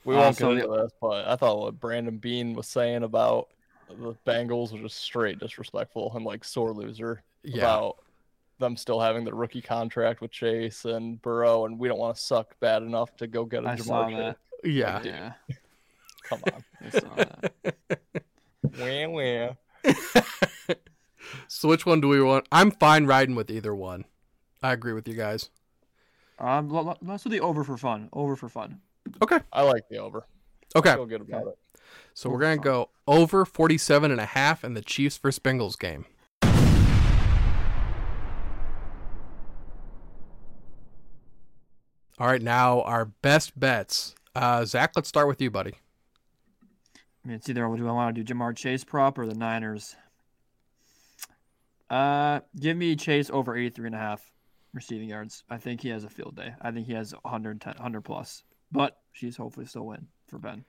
[0.04, 3.02] We Uh, won't so get into this, but I thought what Brandon Beane was saying
[3.04, 3.48] about
[3.88, 7.58] the Bengals was just straight disrespectful and like sore loser Yeah.
[7.58, 7.98] about
[8.60, 12.22] them still having the rookie contract with Chase and Burrow, and we don't want to
[12.22, 14.36] suck bad enough to go get a I saw Jamar that.
[14.64, 14.72] Chase.
[14.74, 15.02] Yeah.
[15.02, 15.32] Yeah,
[16.24, 17.52] Come on, I saw that.
[19.12, 20.74] wah, wah.
[21.48, 22.46] So which one do we want?
[22.50, 24.04] I'm fine riding with either one.
[24.62, 25.50] I agree with you guys.
[26.38, 28.08] Um, l- l- let's do the over for fun.
[28.12, 28.80] Over for fun.
[29.22, 29.38] Okay.
[29.52, 30.26] I like the over.
[30.74, 30.94] Okay.
[30.94, 31.58] Feel good about it.
[32.14, 35.78] So we're going to go over 47 and a half in the Chiefs versus Bengals
[35.78, 36.06] game.
[42.20, 44.14] All right, now our best bets.
[44.35, 45.72] Uh, Zach, let's start with you, buddy.
[46.92, 49.96] I mean, it's either do I want to do Ja'Marr Chase prop or the Niners.
[51.88, 54.30] Uh, give me Chase over 83 and a half
[54.74, 55.44] receiving yards.
[55.48, 56.52] I think he has a field day.
[56.61, 58.44] I think he has 110, 100 plus.
[58.70, 60.66] But she's hopefully still win for Ben.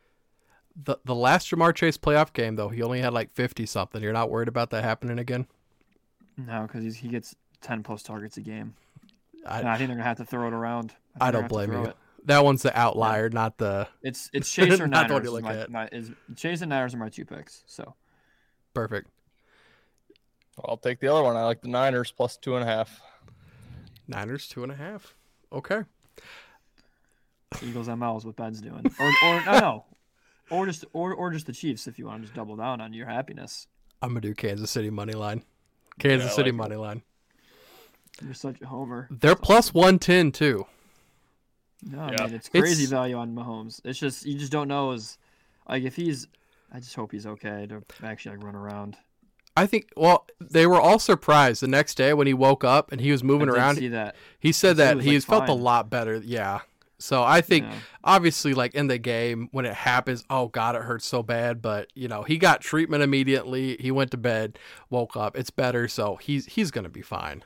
[0.82, 4.02] The the last Ja'Marr Chase playoff game, though, he only had like 50 something.
[4.02, 5.48] You're not worried about that happening again?
[6.38, 8.74] No, because he gets 10 plus targets a game.
[9.46, 10.90] I, And I think they're gonna have to throw it around.
[10.90, 11.90] think I don't gonna have to blame you.
[11.90, 11.98] it.
[12.26, 15.26] That one's the outlier, not the It's it's Chase or Not Niners.
[15.26, 15.72] you is my, at.
[15.72, 17.64] my, is Chase and Niners are my two picks.
[17.66, 17.96] So
[18.74, 19.10] perfect.
[20.66, 21.36] I'll take the other one.
[21.36, 23.02] I like the Niners plus two and a half.
[24.08, 25.16] Niners, two and a half.
[25.52, 25.82] Okay.
[27.64, 29.86] Eagles ML is what Ben's doing, or or no, no,
[30.50, 32.94] or just or or just the Chiefs if you want to just double down on
[32.94, 33.68] your happiness.
[34.02, 35.44] I'm going to do Kansas City money line.
[36.00, 36.58] Kansas Yeah, City like it.
[36.58, 37.02] money line.
[38.24, 39.08] You're such a homer.
[39.12, 40.66] They're plus 110, too.
[41.84, 42.26] No, I Yeah.
[42.26, 43.82] mean it's crazy It's- value on Mahomes.
[43.84, 45.18] It's just you just don't know is
[45.68, 46.28] like if he's.
[46.74, 48.98] I just hope he's okay to actually like run around.
[49.58, 53.02] I think, well, they were all surprised the next day when he woke up and
[53.02, 53.76] he was moving I did around.
[53.76, 54.16] See that?
[54.40, 56.22] He said that was, he's like, felt a lot better.
[56.24, 56.60] Yeah.
[57.00, 57.76] So I think, Yeah.
[58.06, 61.62] obviously, like in the game when it happens, oh God, it hurts so bad.
[61.62, 63.76] But you know, he got treatment immediately.
[63.80, 64.58] He went to bed,
[64.90, 65.36] woke up.
[65.36, 67.44] It's better, so he's he's gonna be fine.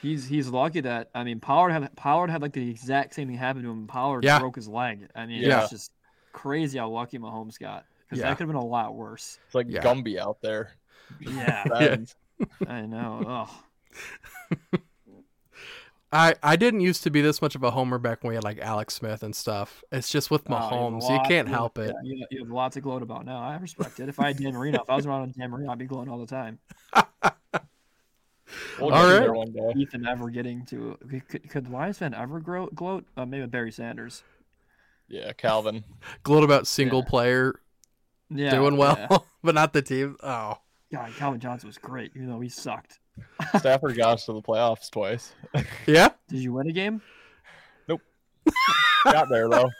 [0.00, 3.36] He's he's lucky that I mean Pollard had Pollard had like the exact same thing
[3.36, 3.86] happen to him.
[3.86, 4.38] Pollard Yeah.
[4.38, 5.08] broke his leg.
[5.14, 5.62] I mean Yeah.
[5.62, 5.92] it's just
[6.32, 8.28] crazy how lucky Mahomes got because Yeah.
[8.28, 9.38] that could have been a lot worse.
[9.46, 9.82] It's like Yeah.
[9.82, 10.72] Gumby out there.
[11.20, 12.14] Yeah, Bends.
[12.68, 13.48] I know.
[14.70, 14.70] Oh,
[16.10, 18.44] I I didn't used to be this much of a homer back when we had
[18.44, 19.84] like Alex Smith and stuff.
[19.92, 21.94] It's just with Oh, you have Mahomes, you can't you help it.
[22.02, 23.38] yeah, you, you have a lot to gloat about now.
[23.40, 24.08] I respect it.
[24.08, 26.18] If I had Dan Marino, if I was around Dan Marino, I'd be gloating all
[26.18, 26.58] the time.
[28.78, 29.20] We'll All get right.
[29.20, 29.72] there one day.
[29.76, 30.96] Ethan ever getting to
[31.28, 33.04] could, could Lions fan ever grow, gloat?
[33.16, 34.22] Uh, maybe Barry Sanders.
[35.08, 35.84] Yeah, Calvin.
[36.22, 37.08] Gloat about single Yeah.
[37.08, 37.60] player
[38.30, 39.18] Yeah, doing well, yeah.
[39.42, 40.16] but not the team.
[40.22, 40.58] Oh,
[40.92, 42.98] God, Calvin Johnson was great, even though he sucked.
[43.58, 45.32] Stafford got us to the playoffs twice.
[45.86, 46.10] yeah.
[46.28, 47.00] Did you win a game?
[47.88, 48.02] Nope.
[49.04, 49.70] got there though.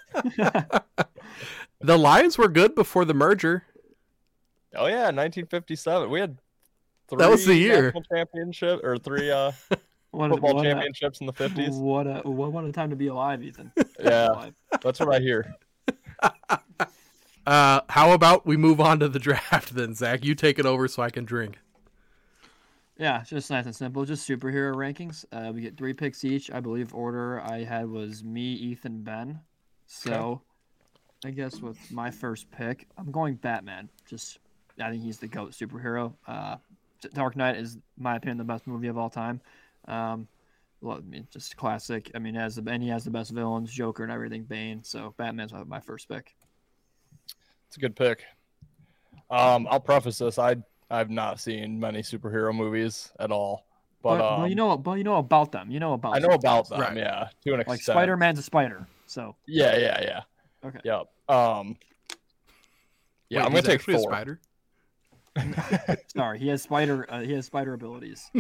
[1.81, 3.65] The Lions were good before the merger.
[4.75, 6.11] Oh yeah, 1957.
[6.11, 6.39] We had
[7.09, 7.93] three That was the year.
[8.13, 9.53] championship or three uh,
[10.11, 11.79] What, football what a- championships in the 50s.
[11.79, 13.73] What a what, what a time to be alive, Ethan.
[14.01, 14.55] Yeah, Alive.
[14.83, 15.55] that's what I hear.
[17.47, 20.23] Uh, how about we move on to the draft then, Zach?
[20.23, 21.57] You take it over so I can drink.
[22.99, 24.05] Yeah, just nice and simple.
[24.05, 25.25] Just superhero rankings.
[25.33, 26.51] Uh, we get three picks each.
[26.51, 29.41] I believe order I had was me, Ethan, Ben.
[29.87, 30.43] So,
[31.25, 33.89] I guess with my first pick, I'm going Batman.
[34.07, 34.41] Just
[34.79, 36.13] I think he's the goat superhero.
[36.27, 36.57] Uh,
[37.15, 39.41] Dark Knight is, my opinion, the best movie of all time.
[39.87, 40.29] Um,
[40.81, 42.11] well, I mean, just classic.
[42.15, 44.85] I mean, has the and he has the best villains, Joker and everything, Bane.
[44.85, 46.35] So Batman's my, my first pick.
[47.67, 48.25] It's a good pick.
[49.31, 50.39] Um, I'll preface this.
[50.39, 50.57] I
[50.91, 53.67] I've not seen many superhero movies at all,
[54.03, 55.71] but, But, um, but you know, but you know about them.
[55.71, 56.17] You know about.
[56.17, 56.81] I know about them.
[56.81, 56.97] Right.
[56.97, 57.69] Yeah, to an extent.
[57.69, 58.87] like Spider Man's a spider.
[59.07, 60.21] So Yeah, yeah, yeah.
[60.65, 60.81] Okay.
[60.85, 61.09] Yep.
[61.29, 61.77] Um.
[63.29, 64.41] Yeah, Wait, I'm gonna take actually a spider.
[66.15, 67.07] sorry, he has spider.
[67.09, 68.31] Uh, he has spider abilities.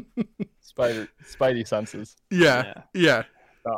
[0.60, 2.16] Spider, Spidey senses.
[2.30, 3.22] Yeah, Yeah.
[3.64, 3.72] yeah,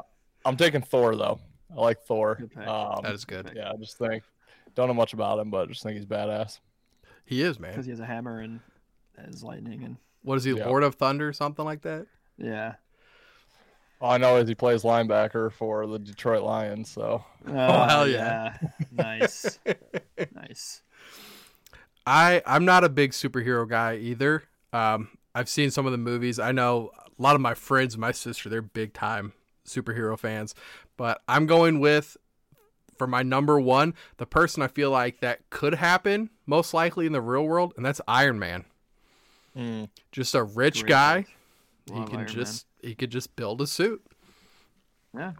[0.45, 1.41] I'm taking Thor though.
[1.77, 2.39] I like Thor.
[2.57, 3.53] Um, that is good.
[3.55, 4.23] yeah, I just think
[4.75, 6.59] don't know much about him, but just think he's badass.
[7.25, 7.97] He is man because man.
[7.97, 8.61] he has a hammer and
[9.25, 10.53] has lightning and What is he?
[10.53, 10.67] Yeah.
[10.67, 12.07] Lord of Thunder, something like that.
[12.39, 12.75] yeah.
[14.03, 16.91] All I know is he plays linebacker for the Detroit Lions.
[16.91, 17.53] So Oh,
[17.89, 18.57] hell yeah.
[18.91, 19.59] nice,
[20.35, 20.81] nice.
[22.07, 24.45] I I'm not a big superhero guy either.
[24.73, 26.39] Um, I've seen some of the movies.
[26.39, 29.33] I know a lot of my friends, my sister, they're big time
[29.67, 30.55] superhero fans.
[30.97, 32.17] But I'm going with
[32.99, 37.13] for my number one, the person I feel like that could happen most likely in
[37.13, 38.65] the real world, and that's Iron Man.
[40.13, 41.23] Just a rich Great guy.
[41.23, 41.37] pick.
[41.87, 42.35] He Love can Iron Man.
[42.35, 44.05] just he could just build a suit.
[45.17, 45.33] yeah,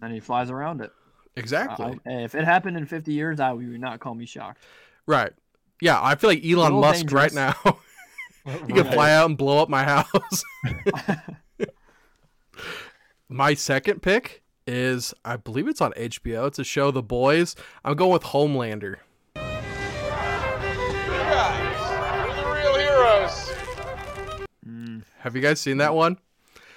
[0.00, 0.92] and he flies around it.
[1.36, 1.98] Exactly.
[2.06, 4.62] I- if it happened in 50 years, I would not call me shocked.
[5.06, 5.32] right.
[5.82, 7.54] Yeah, I feel like Elon little Musk right now.
[8.66, 10.42] He could fly out and blow up my house.
[13.28, 16.48] my second pick is, I believe it's on HBO.
[16.48, 17.54] It's a show, The Boys.
[17.84, 18.96] I'm going with Homelander.
[19.34, 19.44] guys,
[22.28, 23.52] we're the real heroes.
[24.68, 26.18] Mm, Have you guys seen that one?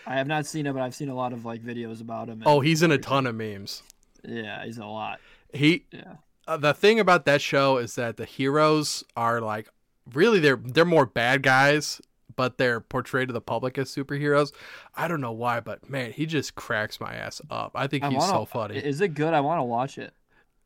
[0.06, 2.44] I have not seen it, but I've seen a lot of like videos about him.
[2.46, 3.82] Oh, he's in a ton of memes.
[4.24, 5.20] yeah, he's a lot.
[5.52, 6.14] He Yeah,
[6.48, 9.70] uh, the thing about that show is that the heroes are like
[10.14, 12.02] really they're they're more bad guys,
[12.36, 14.52] but they're portrayed to the public as superheroes.
[14.96, 17.72] I don't know why, but man, he just cracks my ass up.
[17.76, 18.78] I think I he's wanna, so funny.
[18.78, 19.34] Is it good?
[19.34, 20.14] I want to watch it.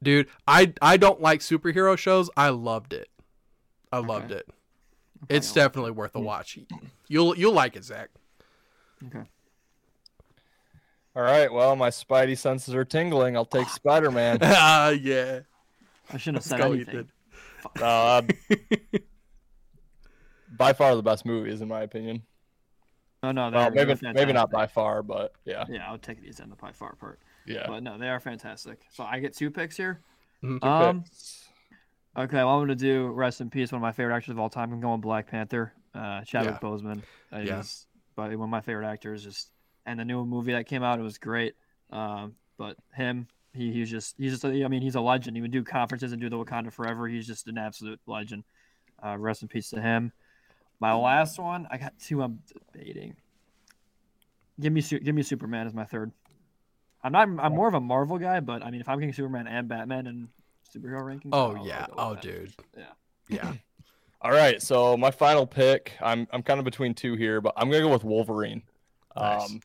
[0.02, 2.30] Dude, I I don't like superhero shows.
[2.38, 3.10] I loved it.
[3.92, 4.48] I loved it.
[5.28, 6.58] It's definitely worth a watch.
[7.08, 8.10] You'll you'll like it, Zach.
[9.08, 9.24] Okay.
[11.16, 13.36] all right, well my Spidey senses are tingling.
[13.36, 14.40] I'll take Spider Man.
[14.44, 15.42] Ah, yeah.
[16.12, 17.08] I shouldn't have said go, anything.
[17.76, 17.84] Ethan.
[17.84, 18.22] uh,
[20.58, 22.24] by far the best movies in my opinion.
[23.22, 26.22] No, no, Well, maybe they're maybe not by far, but yeah, Yeah, I would take
[26.22, 27.20] these in the by far part.
[27.46, 27.66] yeah.
[27.68, 28.80] But no, they are fantastic.
[28.92, 30.00] So I get two picks here.
[30.42, 30.64] Mhm.
[30.64, 31.04] Um,
[32.18, 33.72] okay, well, I'm gonna do rest in peace.
[33.74, 34.72] One of my favorite actors of all time.
[34.72, 35.74] I'm going Black Panther.
[35.94, 36.60] Uh, Chadwick Yeah.
[36.70, 37.04] Boseman.
[37.34, 37.58] Uh, Yeah.
[37.58, 39.24] He's but one of my favorite actors.
[39.24, 39.52] Just
[39.86, 41.56] and the new movie that came out, it was great.
[41.90, 45.36] Um, but him, he he's just he's just a, I mean he's a legend.
[45.36, 47.08] He would do conferences and do the Wakanda Forever.
[47.08, 48.44] He's just an absolute legend.
[49.04, 50.12] Uh, rest in peace to him.
[50.80, 52.22] My last one, I got two.
[52.22, 52.40] I'm
[52.74, 53.16] debating.
[54.60, 56.12] Give me give me Superman as my third.
[57.04, 57.28] I'm not.
[57.40, 60.08] I'm more of a Marvel guy, but I mean, if I'm getting Superman and Batman
[60.08, 60.28] and
[60.76, 61.86] superhero rankings, Oh I'll- yeah.
[61.98, 62.22] Oh that.
[62.22, 62.54] dude.
[62.78, 62.84] Yeah.
[63.30, 63.54] Yeah.
[64.22, 65.94] All right, so my final pick.
[66.02, 68.64] I'm I'm kind of between two here, but I'm gonna go with Wolverine.
[69.16, 69.50] Nice.
[69.50, 69.62] Um,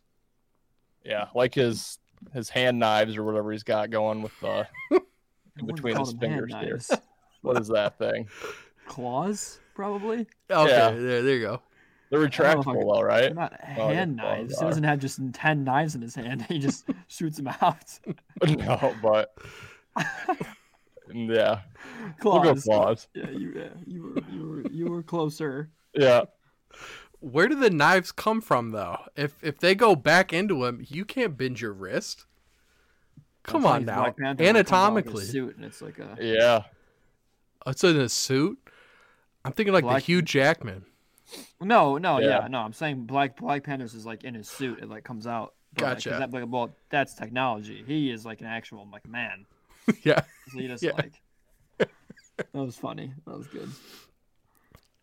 [1.04, 1.98] yeah, like his
[2.32, 4.64] his hand knives or whatever he's got going with the uh,
[5.58, 6.80] in between his fingers here.
[7.42, 8.26] What is that thing?
[8.86, 10.26] Claws, probably.
[10.50, 10.70] Okay.
[10.70, 10.90] Yeah.
[10.92, 11.60] There, there you go.
[12.10, 13.20] They're I don't know if I retractable could- though, right?
[13.20, 14.58] They're not Oh, hand claws knives.
[14.60, 16.42] He doesn't have just ten knives in his hand.
[16.48, 17.98] He just shoots them out.
[18.46, 19.36] no, but
[21.12, 21.60] yeah,
[22.22, 22.64] we'll go claws.
[22.64, 23.08] claws.
[23.14, 25.70] Yeah, you, yeah, you were, you were, you were closer.
[25.94, 26.22] Yeah,
[27.30, 28.98] Where do the knives come from though?
[29.16, 32.26] If if they go back into him, you can't bend your wrist.
[33.44, 34.02] Come That's on now.
[34.02, 35.24] Black Panther, where it comes out like a Anatomically.
[35.24, 36.62] suit and it's like a yeah.
[37.66, 38.58] Oh, it's in a suit.
[39.44, 40.84] I'm thinking like Black- the Hugh Jackman.
[41.60, 42.40] no, no, yeah.
[42.42, 42.48] Yeah.
[42.48, 42.58] no.
[42.60, 44.80] I'm saying Black Black Panthers is like in his suit.
[44.80, 45.54] It like comes out.
[45.74, 46.18] But, like, 'cause Gotcha.
[46.20, 47.82] that, like, well, that's technology.
[47.86, 49.46] He is like an actual like man.
[50.02, 50.20] yeah.
[50.52, 50.92] So he just Yeah.
[50.92, 51.12] like.
[51.78, 51.88] That
[52.52, 53.12] was funny.
[53.26, 53.70] That was good.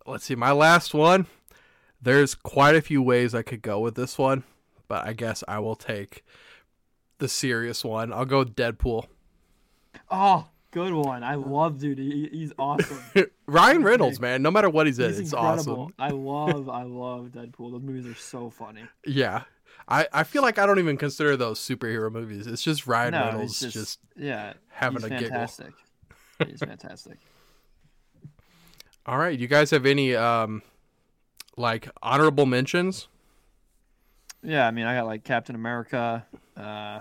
[0.05, 0.36] Let's see.
[0.36, 1.25] My last one.
[2.02, 4.44] There's quite a few ways I could go with this one,
[4.88, 6.24] but I guess I will take
[7.20, 8.12] the serious one.
[8.12, 9.06] I'll go with Deadpool.
[10.10, 11.24] Oh, good one.
[11.24, 12.00] I love dude.
[12.00, 13.00] He, he's awesome.
[13.46, 14.42] Ryan Reynolds, man.
[14.42, 15.92] No matter what he's in, He's it's incredible.
[15.92, 15.94] awesome.
[16.00, 17.72] I love, I love Deadpool.
[17.72, 18.82] Those movies are so funny.
[19.06, 19.44] Yeah.
[19.88, 22.48] I, I feel like I don't even consider those superhero movies.
[22.48, 25.30] It's just Ryan no, Reynolds just, just, yeah, having he's a giggle.
[25.30, 25.74] fantastic.
[26.48, 27.18] He's fantastic.
[29.06, 30.62] All right, you guys have any um
[31.58, 33.08] like honorable mentions?
[34.44, 36.26] Yeah, I mean, I got like Captain America,
[36.58, 37.00] uh,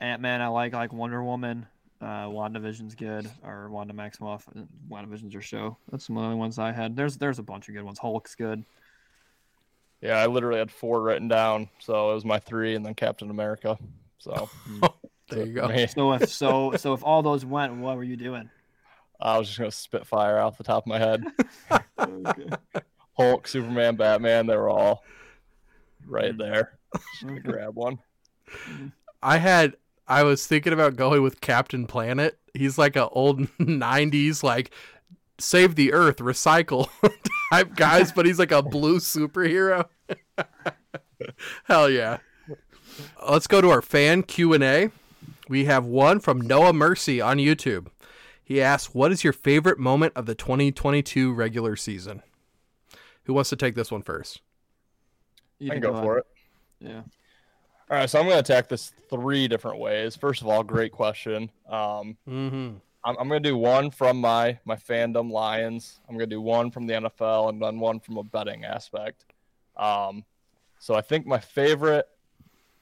[0.00, 0.40] Ant Man.
[0.40, 1.66] I like I like Wonder Woman.
[2.00, 4.48] Uh, WandaVision's good, or Wanda Maximoff.
[4.48, 5.76] uh, WandaVision's her show.
[5.90, 6.96] That's some of the only ones I had.
[6.96, 7.98] There's there's a bunch of good ones.
[7.98, 8.64] Hulk's good.
[10.00, 13.30] Yeah, I literally had four written down, so it was my three, and then Captain
[13.30, 13.78] America.
[14.18, 14.48] So
[15.32, 15.68] There you go.
[15.68, 15.86] Me.
[15.86, 18.50] So if so so if all those went, what were you doing?
[19.20, 21.24] I was just gonna spit fire off the top of my head.
[21.98, 22.50] Okay.
[23.14, 25.04] Hulk, Superman, Batman, they were all
[26.06, 26.38] right mm.
[26.38, 26.78] there.
[27.20, 27.40] Just Okay.
[27.40, 27.98] grab one.
[28.48, 28.88] Mm-hmm.
[29.22, 29.76] I had
[30.08, 32.38] I was thinking about going with Captain Planet.
[32.54, 34.72] He's like a old '90s like
[35.38, 36.88] save the Earth, recycle
[37.52, 39.86] type guys, but he's like a blue superhero.
[41.64, 42.18] Hell yeah!
[43.28, 44.90] Let's go to our fan Q and A.
[45.48, 47.88] We have one from Noah Mercy on YouTube.
[48.42, 52.22] He asks, "What is your favorite moment of the 2022 regular season?"
[53.24, 54.40] Who wants to take this one first?
[55.58, 56.26] You I can go for it.
[56.80, 57.02] Yeah.
[57.90, 60.16] All right, so I'm gonna attack this three different ways.
[60.16, 61.50] First of all, great question.
[61.68, 62.76] Um, Mm-hmm.
[63.04, 66.00] I'm, I'm gonna do one from my my fandom Lions.
[66.08, 69.26] I'm gonna do one from the NFL, and then one from a betting aspect.
[69.76, 70.24] Um,
[70.78, 72.06] so I think my favorite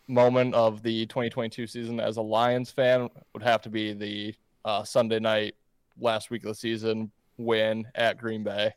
[0.08, 4.82] moment of the 2022 season as a Lions fan would have to be the uh,
[4.84, 5.54] Sunday night
[5.98, 8.72] last week of the season win at Green Bay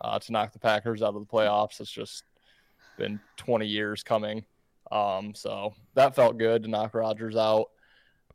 [0.00, 1.80] uh, to knock the Packers out of the playoffs.
[1.80, 2.24] It's just
[2.96, 4.44] been 20 years coming.
[4.90, 7.70] Um, so that felt good to knock Rodgers out.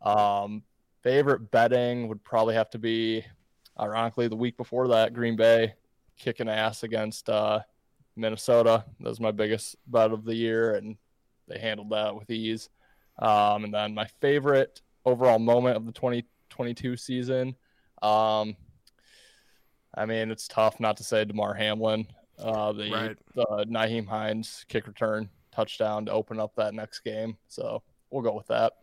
[0.01, 0.63] Um,
[1.01, 3.25] favorite betting would probably have to be,
[3.79, 5.73] ironically, the week before that, Green Bay
[6.17, 7.59] kicking ass against uh,
[8.15, 8.85] Minnesota.
[8.99, 10.97] That was my biggest bet of the year, and
[11.47, 12.69] they handled that with ease.
[13.19, 17.55] Um, and then my favorite overall moment of the 2022 season.
[18.01, 18.55] Um,
[19.95, 22.07] I mean, it's tough not to say Damar Hamlin,
[22.39, 23.17] uh, the Right.
[23.37, 27.37] uh, Nyheim Hines kick return touchdown to open up that next game.
[27.47, 28.73] So we'll go with that.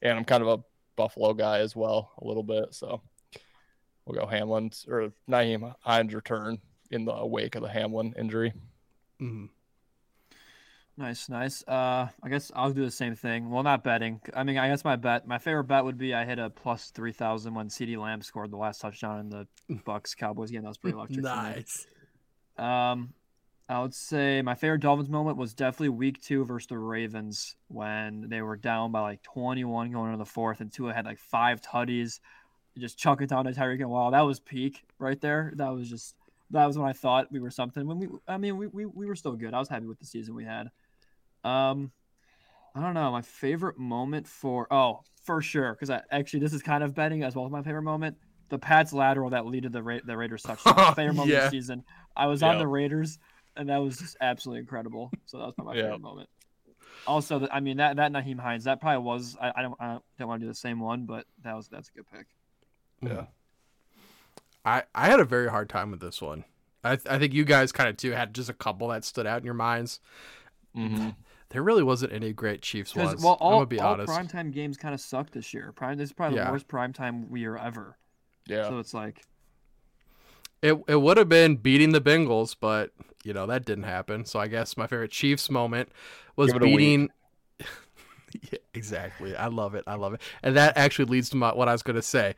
[0.00, 0.64] And I'm kind of a
[0.96, 2.74] Buffalo guy as well, a little bit.
[2.74, 3.02] So
[4.06, 6.58] we'll go Hamlin's or Nyheim Hines return
[6.90, 8.52] in the wake of the Hamlin injury.
[9.20, 9.46] Mm-hmm.
[10.98, 11.62] Nice, nice.
[11.68, 13.50] Uh, I guess I'll do the same thing.
[13.50, 14.20] Well, not betting.
[14.34, 16.90] I mean, I guess my bet, my favorite bet would be I hit a plus
[16.90, 19.46] three thousand when CeeDee Lamb scored the last touchdown in the
[19.84, 20.62] Bucks Cowboys game.
[20.62, 21.20] That was pretty electric.
[21.20, 21.86] Nice.
[22.56, 23.14] Um,
[23.68, 28.28] I would say my favorite Dolphins moment was definitely week two versus the Ravens when
[28.28, 31.60] they were down by like 21 going into the fourth, and Tua had like five
[31.60, 32.18] tutties,
[32.76, 35.52] just chuck it down to Tyreek and Wow, that was peak right there.
[35.54, 36.16] That was just
[36.50, 37.86] that was when I thought we were something.
[37.86, 39.54] When we, I mean, we, we, we were still good.
[39.54, 40.72] I was happy with the season we had.
[41.44, 41.92] Um,
[42.74, 46.62] I don't know my favorite moment for oh for sure because I actually this is
[46.62, 48.16] kind of betting as well as my favorite moment.
[48.50, 50.74] The Pats lateral that leaded the Ra- the Raiders touchdown.
[50.76, 51.84] My favorite moment of the season.
[52.16, 53.18] I was on the Raiders,
[53.56, 55.10] and that was just absolutely incredible.
[55.26, 55.82] So that was my Yeah.
[55.82, 56.30] favorite moment.
[57.06, 59.36] Also, the, I mean that that Nyheim Hines that probably was.
[59.40, 61.90] I, I don't I don't want to do the same one, but that was that's
[61.90, 62.26] a good pick.
[63.02, 63.26] Yeah.
[64.64, 66.44] I I had a very hard time with this one.
[66.82, 69.26] I th- I think you guys kind of too had just a couple that stood
[69.26, 70.00] out in your minds.
[70.76, 71.10] Mm-hmm.
[71.50, 73.10] There really wasn't any great Chiefs ones.
[73.12, 74.12] Because well, I'm all, gonna be all honest.
[74.12, 75.72] primetime games kind of sucked this year.
[75.72, 76.46] Prime this is probably Yeah.
[76.46, 77.96] the worst primetime year ever.
[78.46, 78.68] Yeah.
[78.68, 79.22] So it's like
[80.62, 82.92] It it would have been beating the Bengals, but
[83.24, 84.24] you know that didn't happen.
[84.26, 85.90] So I guess my favorite Chiefs moment
[86.36, 86.76] was Give it a week.
[86.78, 87.10] beating.
[88.52, 89.34] yeah, exactly.
[89.36, 89.84] I love it.
[89.86, 90.20] I love it.
[90.42, 92.34] And that actually leads to my, what I was going to say.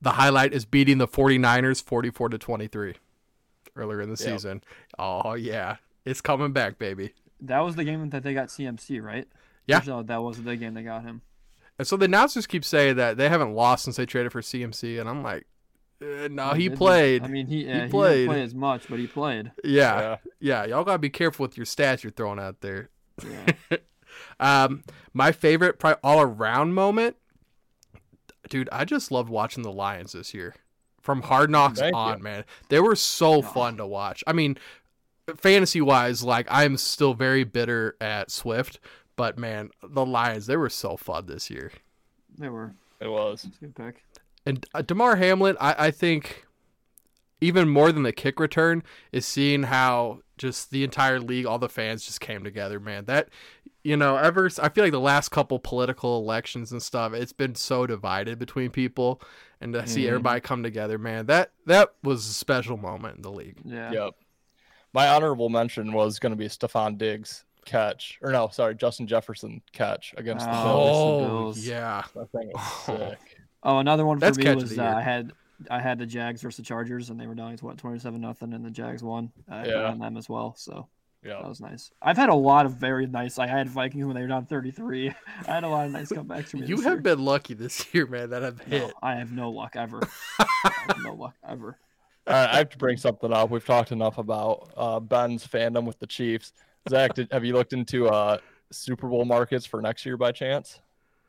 [0.00, 2.94] The highlight is beating the 49ers 44 to 23
[3.76, 4.32] earlier in the Yep.
[4.32, 4.62] season.
[4.98, 7.12] Oh yeah, it's coming back, baby.
[7.42, 9.28] That was the game that they got CMC right.
[9.66, 9.80] Yeah.
[9.82, 11.22] So that was the game they got him.
[11.78, 15.00] And so the announcers keep saying that they haven't lost since they traded for CMC,
[15.00, 15.46] and I'm like,
[16.02, 17.22] uh, no, he played.
[17.22, 18.16] I mean, he yeah, he, played.
[18.22, 19.52] didn't play as much, but he played.
[19.64, 20.16] yeah, Yeah.
[20.40, 20.64] yeah.
[20.66, 22.90] Y'all gotta be careful with your stats you're throwing out there.
[23.28, 23.46] Yeah.
[24.38, 24.82] Um,
[25.14, 27.16] my favorite probably all around moment,
[28.48, 28.68] dude.
[28.72, 30.54] I just loved watching the Lions this year.
[31.00, 32.24] From Hard Knocks Thank on, you.
[32.24, 33.42] man, they were so Oh.
[33.42, 34.22] fun to watch.
[34.26, 34.56] I mean,
[35.36, 38.78] fantasy wise, like I'm still very bitter at Swift,
[39.16, 41.72] but man, the Lions they were so fun this year.
[42.38, 42.74] they were.
[43.00, 43.46] It was.
[43.60, 44.04] Good pick.
[44.46, 46.46] And uh, Damar Hamlin, I, I think
[47.40, 51.68] even more than the kick return is seeing how just the entire league, all the
[51.68, 53.04] fans just came together, man.
[53.06, 53.28] That
[53.84, 57.56] you know, ever I feel like the last couple political elections and stuff, it's been
[57.56, 59.20] so divided between people,
[59.60, 60.08] and to see Mhm.
[60.08, 63.56] everybody come together, man, that that was a special moment in the league.
[63.64, 63.90] Yeah.
[63.92, 64.14] Yep.
[64.92, 69.62] My honorable mention was going to be Stefon Diggs catch, or no, sorry, Justin Jefferson
[69.72, 71.20] catch against the Oh.
[71.20, 71.58] Bills.
[71.58, 72.50] Oh yeah, That thing
[72.84, 73.38] sick.
[73.62, 74.82] Oh, another one for That's me catch was uh.
[74.82, 75.32] I had
[75.70, 78.20] I had the Jags versus the Chargers, and they were down to what twenty seven
[78.20, 79.30] nothing, and the Jags won.
[79.48, 79.84] I Yeah.
[79.84, 80.88] on them as well, so
[81.24, 81.34] Yeah.
[81.40, 81.92] that was nice.
[82.02, 83.38] I've had a lot of very nice.
[83.38, 85.10] Like I had Vikings when they were down thirty three.
[85.48, 86.66] I had a lot of nice comebacks from me.
[86.66, 87.02] you this have year.
[87.02, 88.30] been lucky this year, man.
[88.30, 88.90] That I've No.
[89.00, 90.00] I have no luck ever.
[90.40, 90.46] I
[90.88, 91.78] have no luck ever.
[92.26, 93.50] All right, I have to bring something up.
[93.50, 96.52] We've talked enough about uh, Ben's fandom with the Chiefs.
[96.88, 98.38] Zach, did, have you looked into uh,
[98.70, 100.80] Super Bowl markets for next year by chance?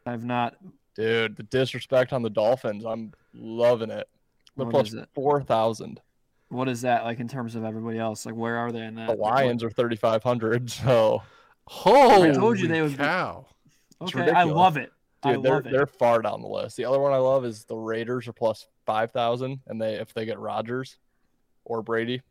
[0.05, 0.55] I've not.
[0.95, 4.07] Dude, the disrespect on the Dolphins, I'm loving it.
[4.55, 5.09] The What plus is it?
[5.15, 5.99] four thousand.
[6.49, 8.27] What is that like in terms of everybody else?
[8.27, 9.07] Like, where are they in that?
[9.07, 10.71] The Lions are thirty five hundred.
[10.83, 11.23] So
[11.65, 13.47] Holy told you they would be- cow.
[14.01, 14.91] It's Okay, I love it.
[15.23, 15.71] I dude, they're it.
[15.71, 16.77] they're far down the list.
[16.77, 20.13] The other one I love is the Raiders are plus five thousand, and they if
[20.13, 20.97] they get Rodgers
[21.65, 22.21] or Brady,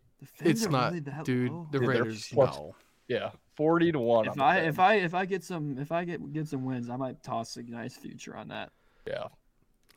[0.40, 1.50] It's not, really that dude.
[1.50, 1.68] low?
[1.72, 2.74] The Dude, Raiders, plus- no.
[3.08, 4.26] yeah, forty to one.
[4.26, 6.90] If on I if I if I get some if I get get some wins,
[6.90, 8.70] I might toss a nice future on that.
[9.06, 9.24] yeah,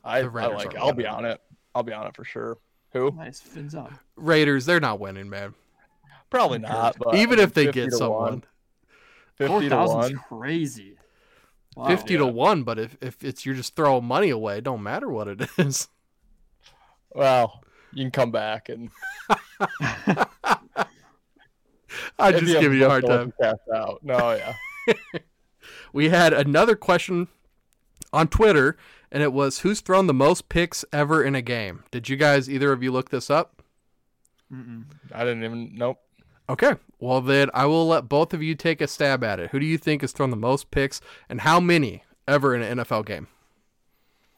[0.04, 0.76] I, The I like.
[0.76, 1.40] I'll be on it.
[1.74, 2.58] I'll be on it for sure.
[2.92, 3.10] Who?
[3.12, 3.92] Nice fins up.
[4.16, 5.54] Raiders, they're not winning, man.
[6.30, 6.96] Probably not.
[6.98, 8.32] But Even if they get someone.
[8.32, 8.42] one,
[9.36, 10.14] Four fifty to one.
[10.16, 10.95] crazy.
[11.76, 11.88] Wow.
[11.88, 15.10] 50 to 1, but if, if it's you're just throwing money away, it don't matter
[15.10, 15.88] what it is.
[17.14, 17.62] Well,
[17.92, 18.90] you can come back and
[22.18, 23.26] I just give you a hard time.
[23.26, 24.00] you Cash out.
[24.02, 24.54] No, yeah.
[25.92, 27.28] We had another question
[28.12, 28.76] on Twitter,
[29.10, 31.84] and it was who's thrown the most picks ever in a game?
[31.90, 33.62] Did you guys, either of you, look this up?
[34.52, 34.84] Mm-mm.
[35.12, 35.72] I didn't even.
[35.74, 35.98] Nope.
[36.48, 36.74] Okay.
[37.00, 39.50] Well, then I will let both of you take a stab at it.
[39.50, 42.78] Who do you think has thrown the most picks, and how many ever in an
[42.78, 43.26] NFL game?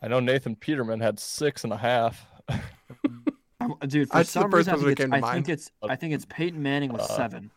[0.01, 2.27] I know Nathan Peterman had six and a half.
[3.89, 6.63] Dude, for That's some reason, I think, it's, I think it's I think it's Peyton
[6.63, 7.51] Manning with Uh, seven.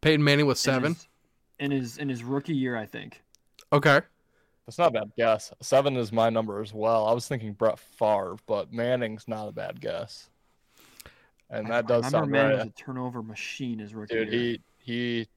[0.00, 0.94] Peyton Manning with in seven.
[0.94, 1.08] his-
[1.60, 3.22] in his in his rookie year, I think.
[3.72, 4.00] Okay.
[4.66, 5.52] That's not a bad guess.
[5.60, 7.06] Seven is my number as well.
[7.06, 10.30] I was thinking Brett Favre, but Manning's not a bad guess.
[11.50, 12.64] And I- that does I sound remember Manning right.
[12.66, 14.40] was a turnover machine is rookie Dude, year.
[14.42, 15.28] he he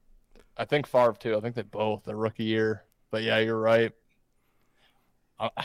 [0.56, 1.36] I think Favre too.
[1.36, 2.82] I think they both their rookie year.
[3.10, 3.92] But yeah, you're right.
[5.38, 5.50] Uh,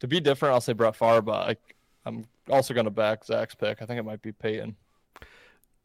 [0.00, 1.56] to be different, I'll say Brett Favre, but I,
[2.04, 3.82] I'm also going to back Zach's pick.
[3.82, 4.76] I think it might be Peyton.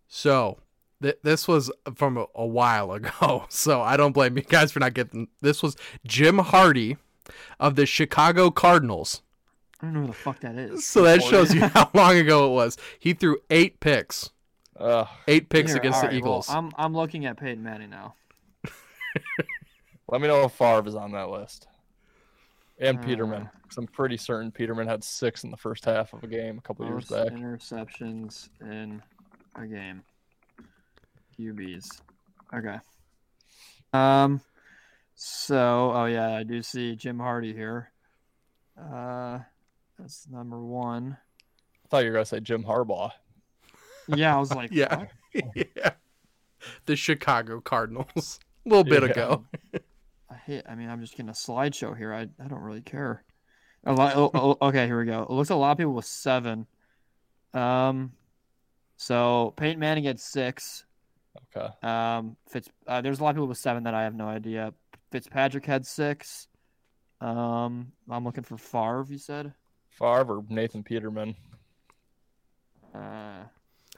[0.07, 0.59] So
[1.01, 4.79] th- this was from a, a while ago, so I don't blame you guys for
[4.79, 5.27] not getting.
[5.41, 6.97] This was Jim Hardy
[7.59, 9.21] of the Chicago Cardinals.
[9.81, 10.85] I don't know who the fuck that is.
[10.85, 12.77] So that shows you how long ago it was.
[12.99, 14.29] He threw eight picks,
[14.79, 16.49] Uh, eight picks Here, against the alright, well, Eagles.
[16.49, 18.13] I'm I'm looking at Peyton Manning now.
[20.07, 21.67] let me know if Favre is on that list.
[22.79, 23.49] And Uh, Peterman.
[23.67, 26.61] 'cause I'm pretty certain Peterman had six in the first half of a game a
[26.61, 27.33] couple years Most back.
[27.37, 29.01] interceptions in
[29.55, 30.03] a game.
[31.37, 32.01] QBs.
[32.53, 32.79] Okay.
[33.93, 34.41] Um.
[35.15, 37.91] So, oh yeah, I do see Jim Hardy here.
[38.77, 39.39] Uh,
[40.01, 41.17] that's number one.
[41.85, 43.11] I thought you were going to say Jim Harbaugh.
[44.07, 45.05] Yeah, I was like, Yeah.
[45.55, 45.91] yeah.
[46.85, 48.39] The Chicago Cardinals.
[48.65, 49.09] A little bit Yeah.
[49.09, 49.45] ago.
[50.29, 50.63] I hate.
[50.69, 52.13] I mean, I'm just getting a slideshow here.
[52.13, 53.23] I I don't really care.
[53.83, 55.23] A lot, oh, oh, okay, here we go.
[55.23, 56.67] It looks like a lot of people with seven.
[57.53, 58.11] Um,
[58.95, 60.85] so Peyton Manning had six.
[61.55, 61.67] Okay.
[61.81, 64.73] Um, Fitz, uh, there's a lot of people with seven that I have no idea.
[65.11, 66.47] Fitzpatrick had six.
[67.21, 69.05] Um, I'm looking for Favre.
[69.09, 69.53] You said.
[70.01, 71.35] Favre or Nathan Peterman.
[72.93, 73.43] Uh,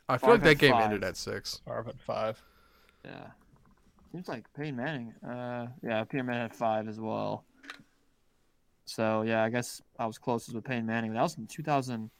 [0.09, 0.83] I feel like that game five.
[0.83, 1.61] ended at six.
[1.65, 2.43] Favre at five.
[3.05, 3.27] yeah.
[4.11, 5.13] Seems like Peyton Manning.
[5.27, 7.45] Uh, yeah, Peter Manning had five as well.
[8.85, 11.13] So yeah, I guess I was closest with Peyton Manning.
[11.13, 12.11] That was in 2000.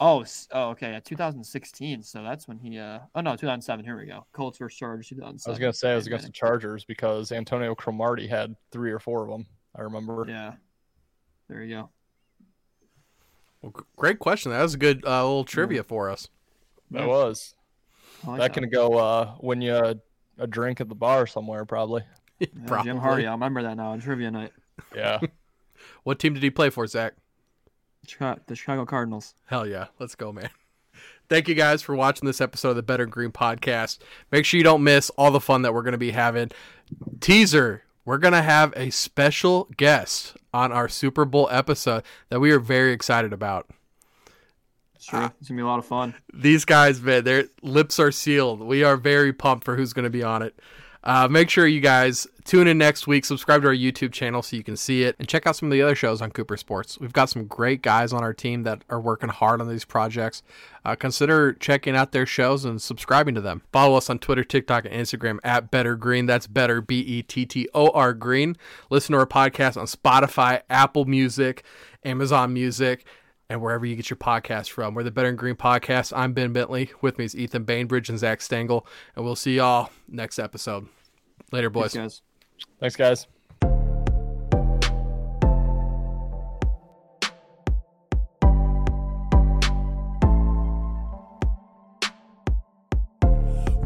[0.00, 2.02] Oh, oh, okay, yeah, 2016.
[2.02, 2.78] So that's when he.
[2.78, 3.84] Uh, oh no, 2007.
[3.84, 4.26] Here we go.
[4.32, 5.08] Colts versus Chargers.
[5.08, 5.48] 2007.
[5.48, 8.56] I was going to say it was Peyton against the Chargers because Antonio Cromartie had
[8.72, 9.46] three or four of them.
[9.76, 10.24] I remember.
[10.26, 10.54] Yeah.
[11.48, 11.90] There you go.
[13.74, 14.52] Well, great question.
[14.52, 16.28] That was a good uh, little trivia for us.
[16.90, 17.06] That Yeah.
[17.06, 17.54] was.
[18.26, 19.96] Like that can go uh, win you a,
[20.38, 22.02] a drink at the bar somewhere, probably.
[22.38, 22.90] Yeah, Probably.
[22.90, 23.26] Jim Hardy.
[23.26, 24.52] I remember that now on trivia night.
[24.94, 25.20] Yeah.
[26.04, 27.14] What team did he play for, Zach?
[28.02, 29.34] The Chicago Cardinals.
[29.46, 29.86] Hell yeah.
[29.98, 30.50] Let's go, man.
[31.28, 33.98] Thank you guys for watching this episode of the Bettor Green Podcast.
[34.30, 36.50] Make sure you don't miss all the fun that we're going to be having.
[37.20, 42.52] Teaser, we're going to have a special guest on our Super Bowl episode that we
[42.52, 43.68] are very excited about.
[44.94, 45.24] It's true.
[45.38, 46.14] it's gonna be a lot of fun.
[46.32, 48.60] These guys, man, their lips are sealed.
[48.60, 50.58] We are very pumped for who's going to be on it.
[51.06, 53.24] Uh, make sure you guys tune in next week.
[53.24, 55.72] Subscribe to our YouTube channel so you can see it, and check out some of
[55.72, 56.98] the other shows on Cooper Sports.
[56.98, 60.42] We've got some great guys on our team that are working hard on these projects.
[60.84, 63.62] Uh, consider checking out their shows and subscribing to them.
[63.70, 66.26] Follow us on Twitter, TikTok, and Instagram at Bettor Green.
[66.26, 68.56] That's Bettor B E T T O R Green.
[68.90, 71.62] Listen to our podcast on Spotify, Apple Music,
[72.04, 73.04] Amazon Music
[73.48, 74.94] and wherever you get your podcast from.
[74.94, 76.12] We're the Bettor and Green Podcast.
[76.16, 76.90] I'm Ben Bentley.
[77.00, 78.84] With me is Ethan Bainbridge and Zach Stengel.
[79.14, 80.88] And we'll see y'all next episode.
[81.52, 81.92] Later, boys.
[81.92, 82.22] Thanks, guys.
[82.80, 83.26] Thanks, guys.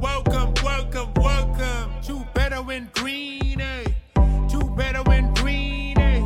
[0.01, 1.93] Welcome, welcome, welcome.
[2.05, 3.85] To Better When green, eh?
[4.49, 6.21] Two better when green, eh?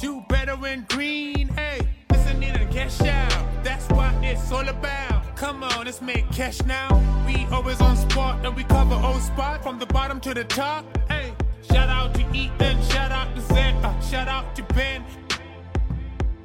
[0.00, 1.78] Two better when green, eh?
[2.10, 5.36] Listening to cash out, that's what it's all about.
[5.36, 6.88] Come on, let's make cash now.
[7.26, 9.83] We always on spot, and we cover old spot from the bottom
[10.34, 10.84] to the top.
[11.08, 11.32] Hey,
[11.70, 15.04] shout out to Ethan, shout out to Zed, uh, shout out to Ben.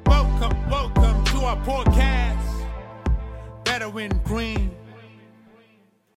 [0.06, 2.66] Welcome, welcome to our podcast.
[3.64, 4.79] Better when green.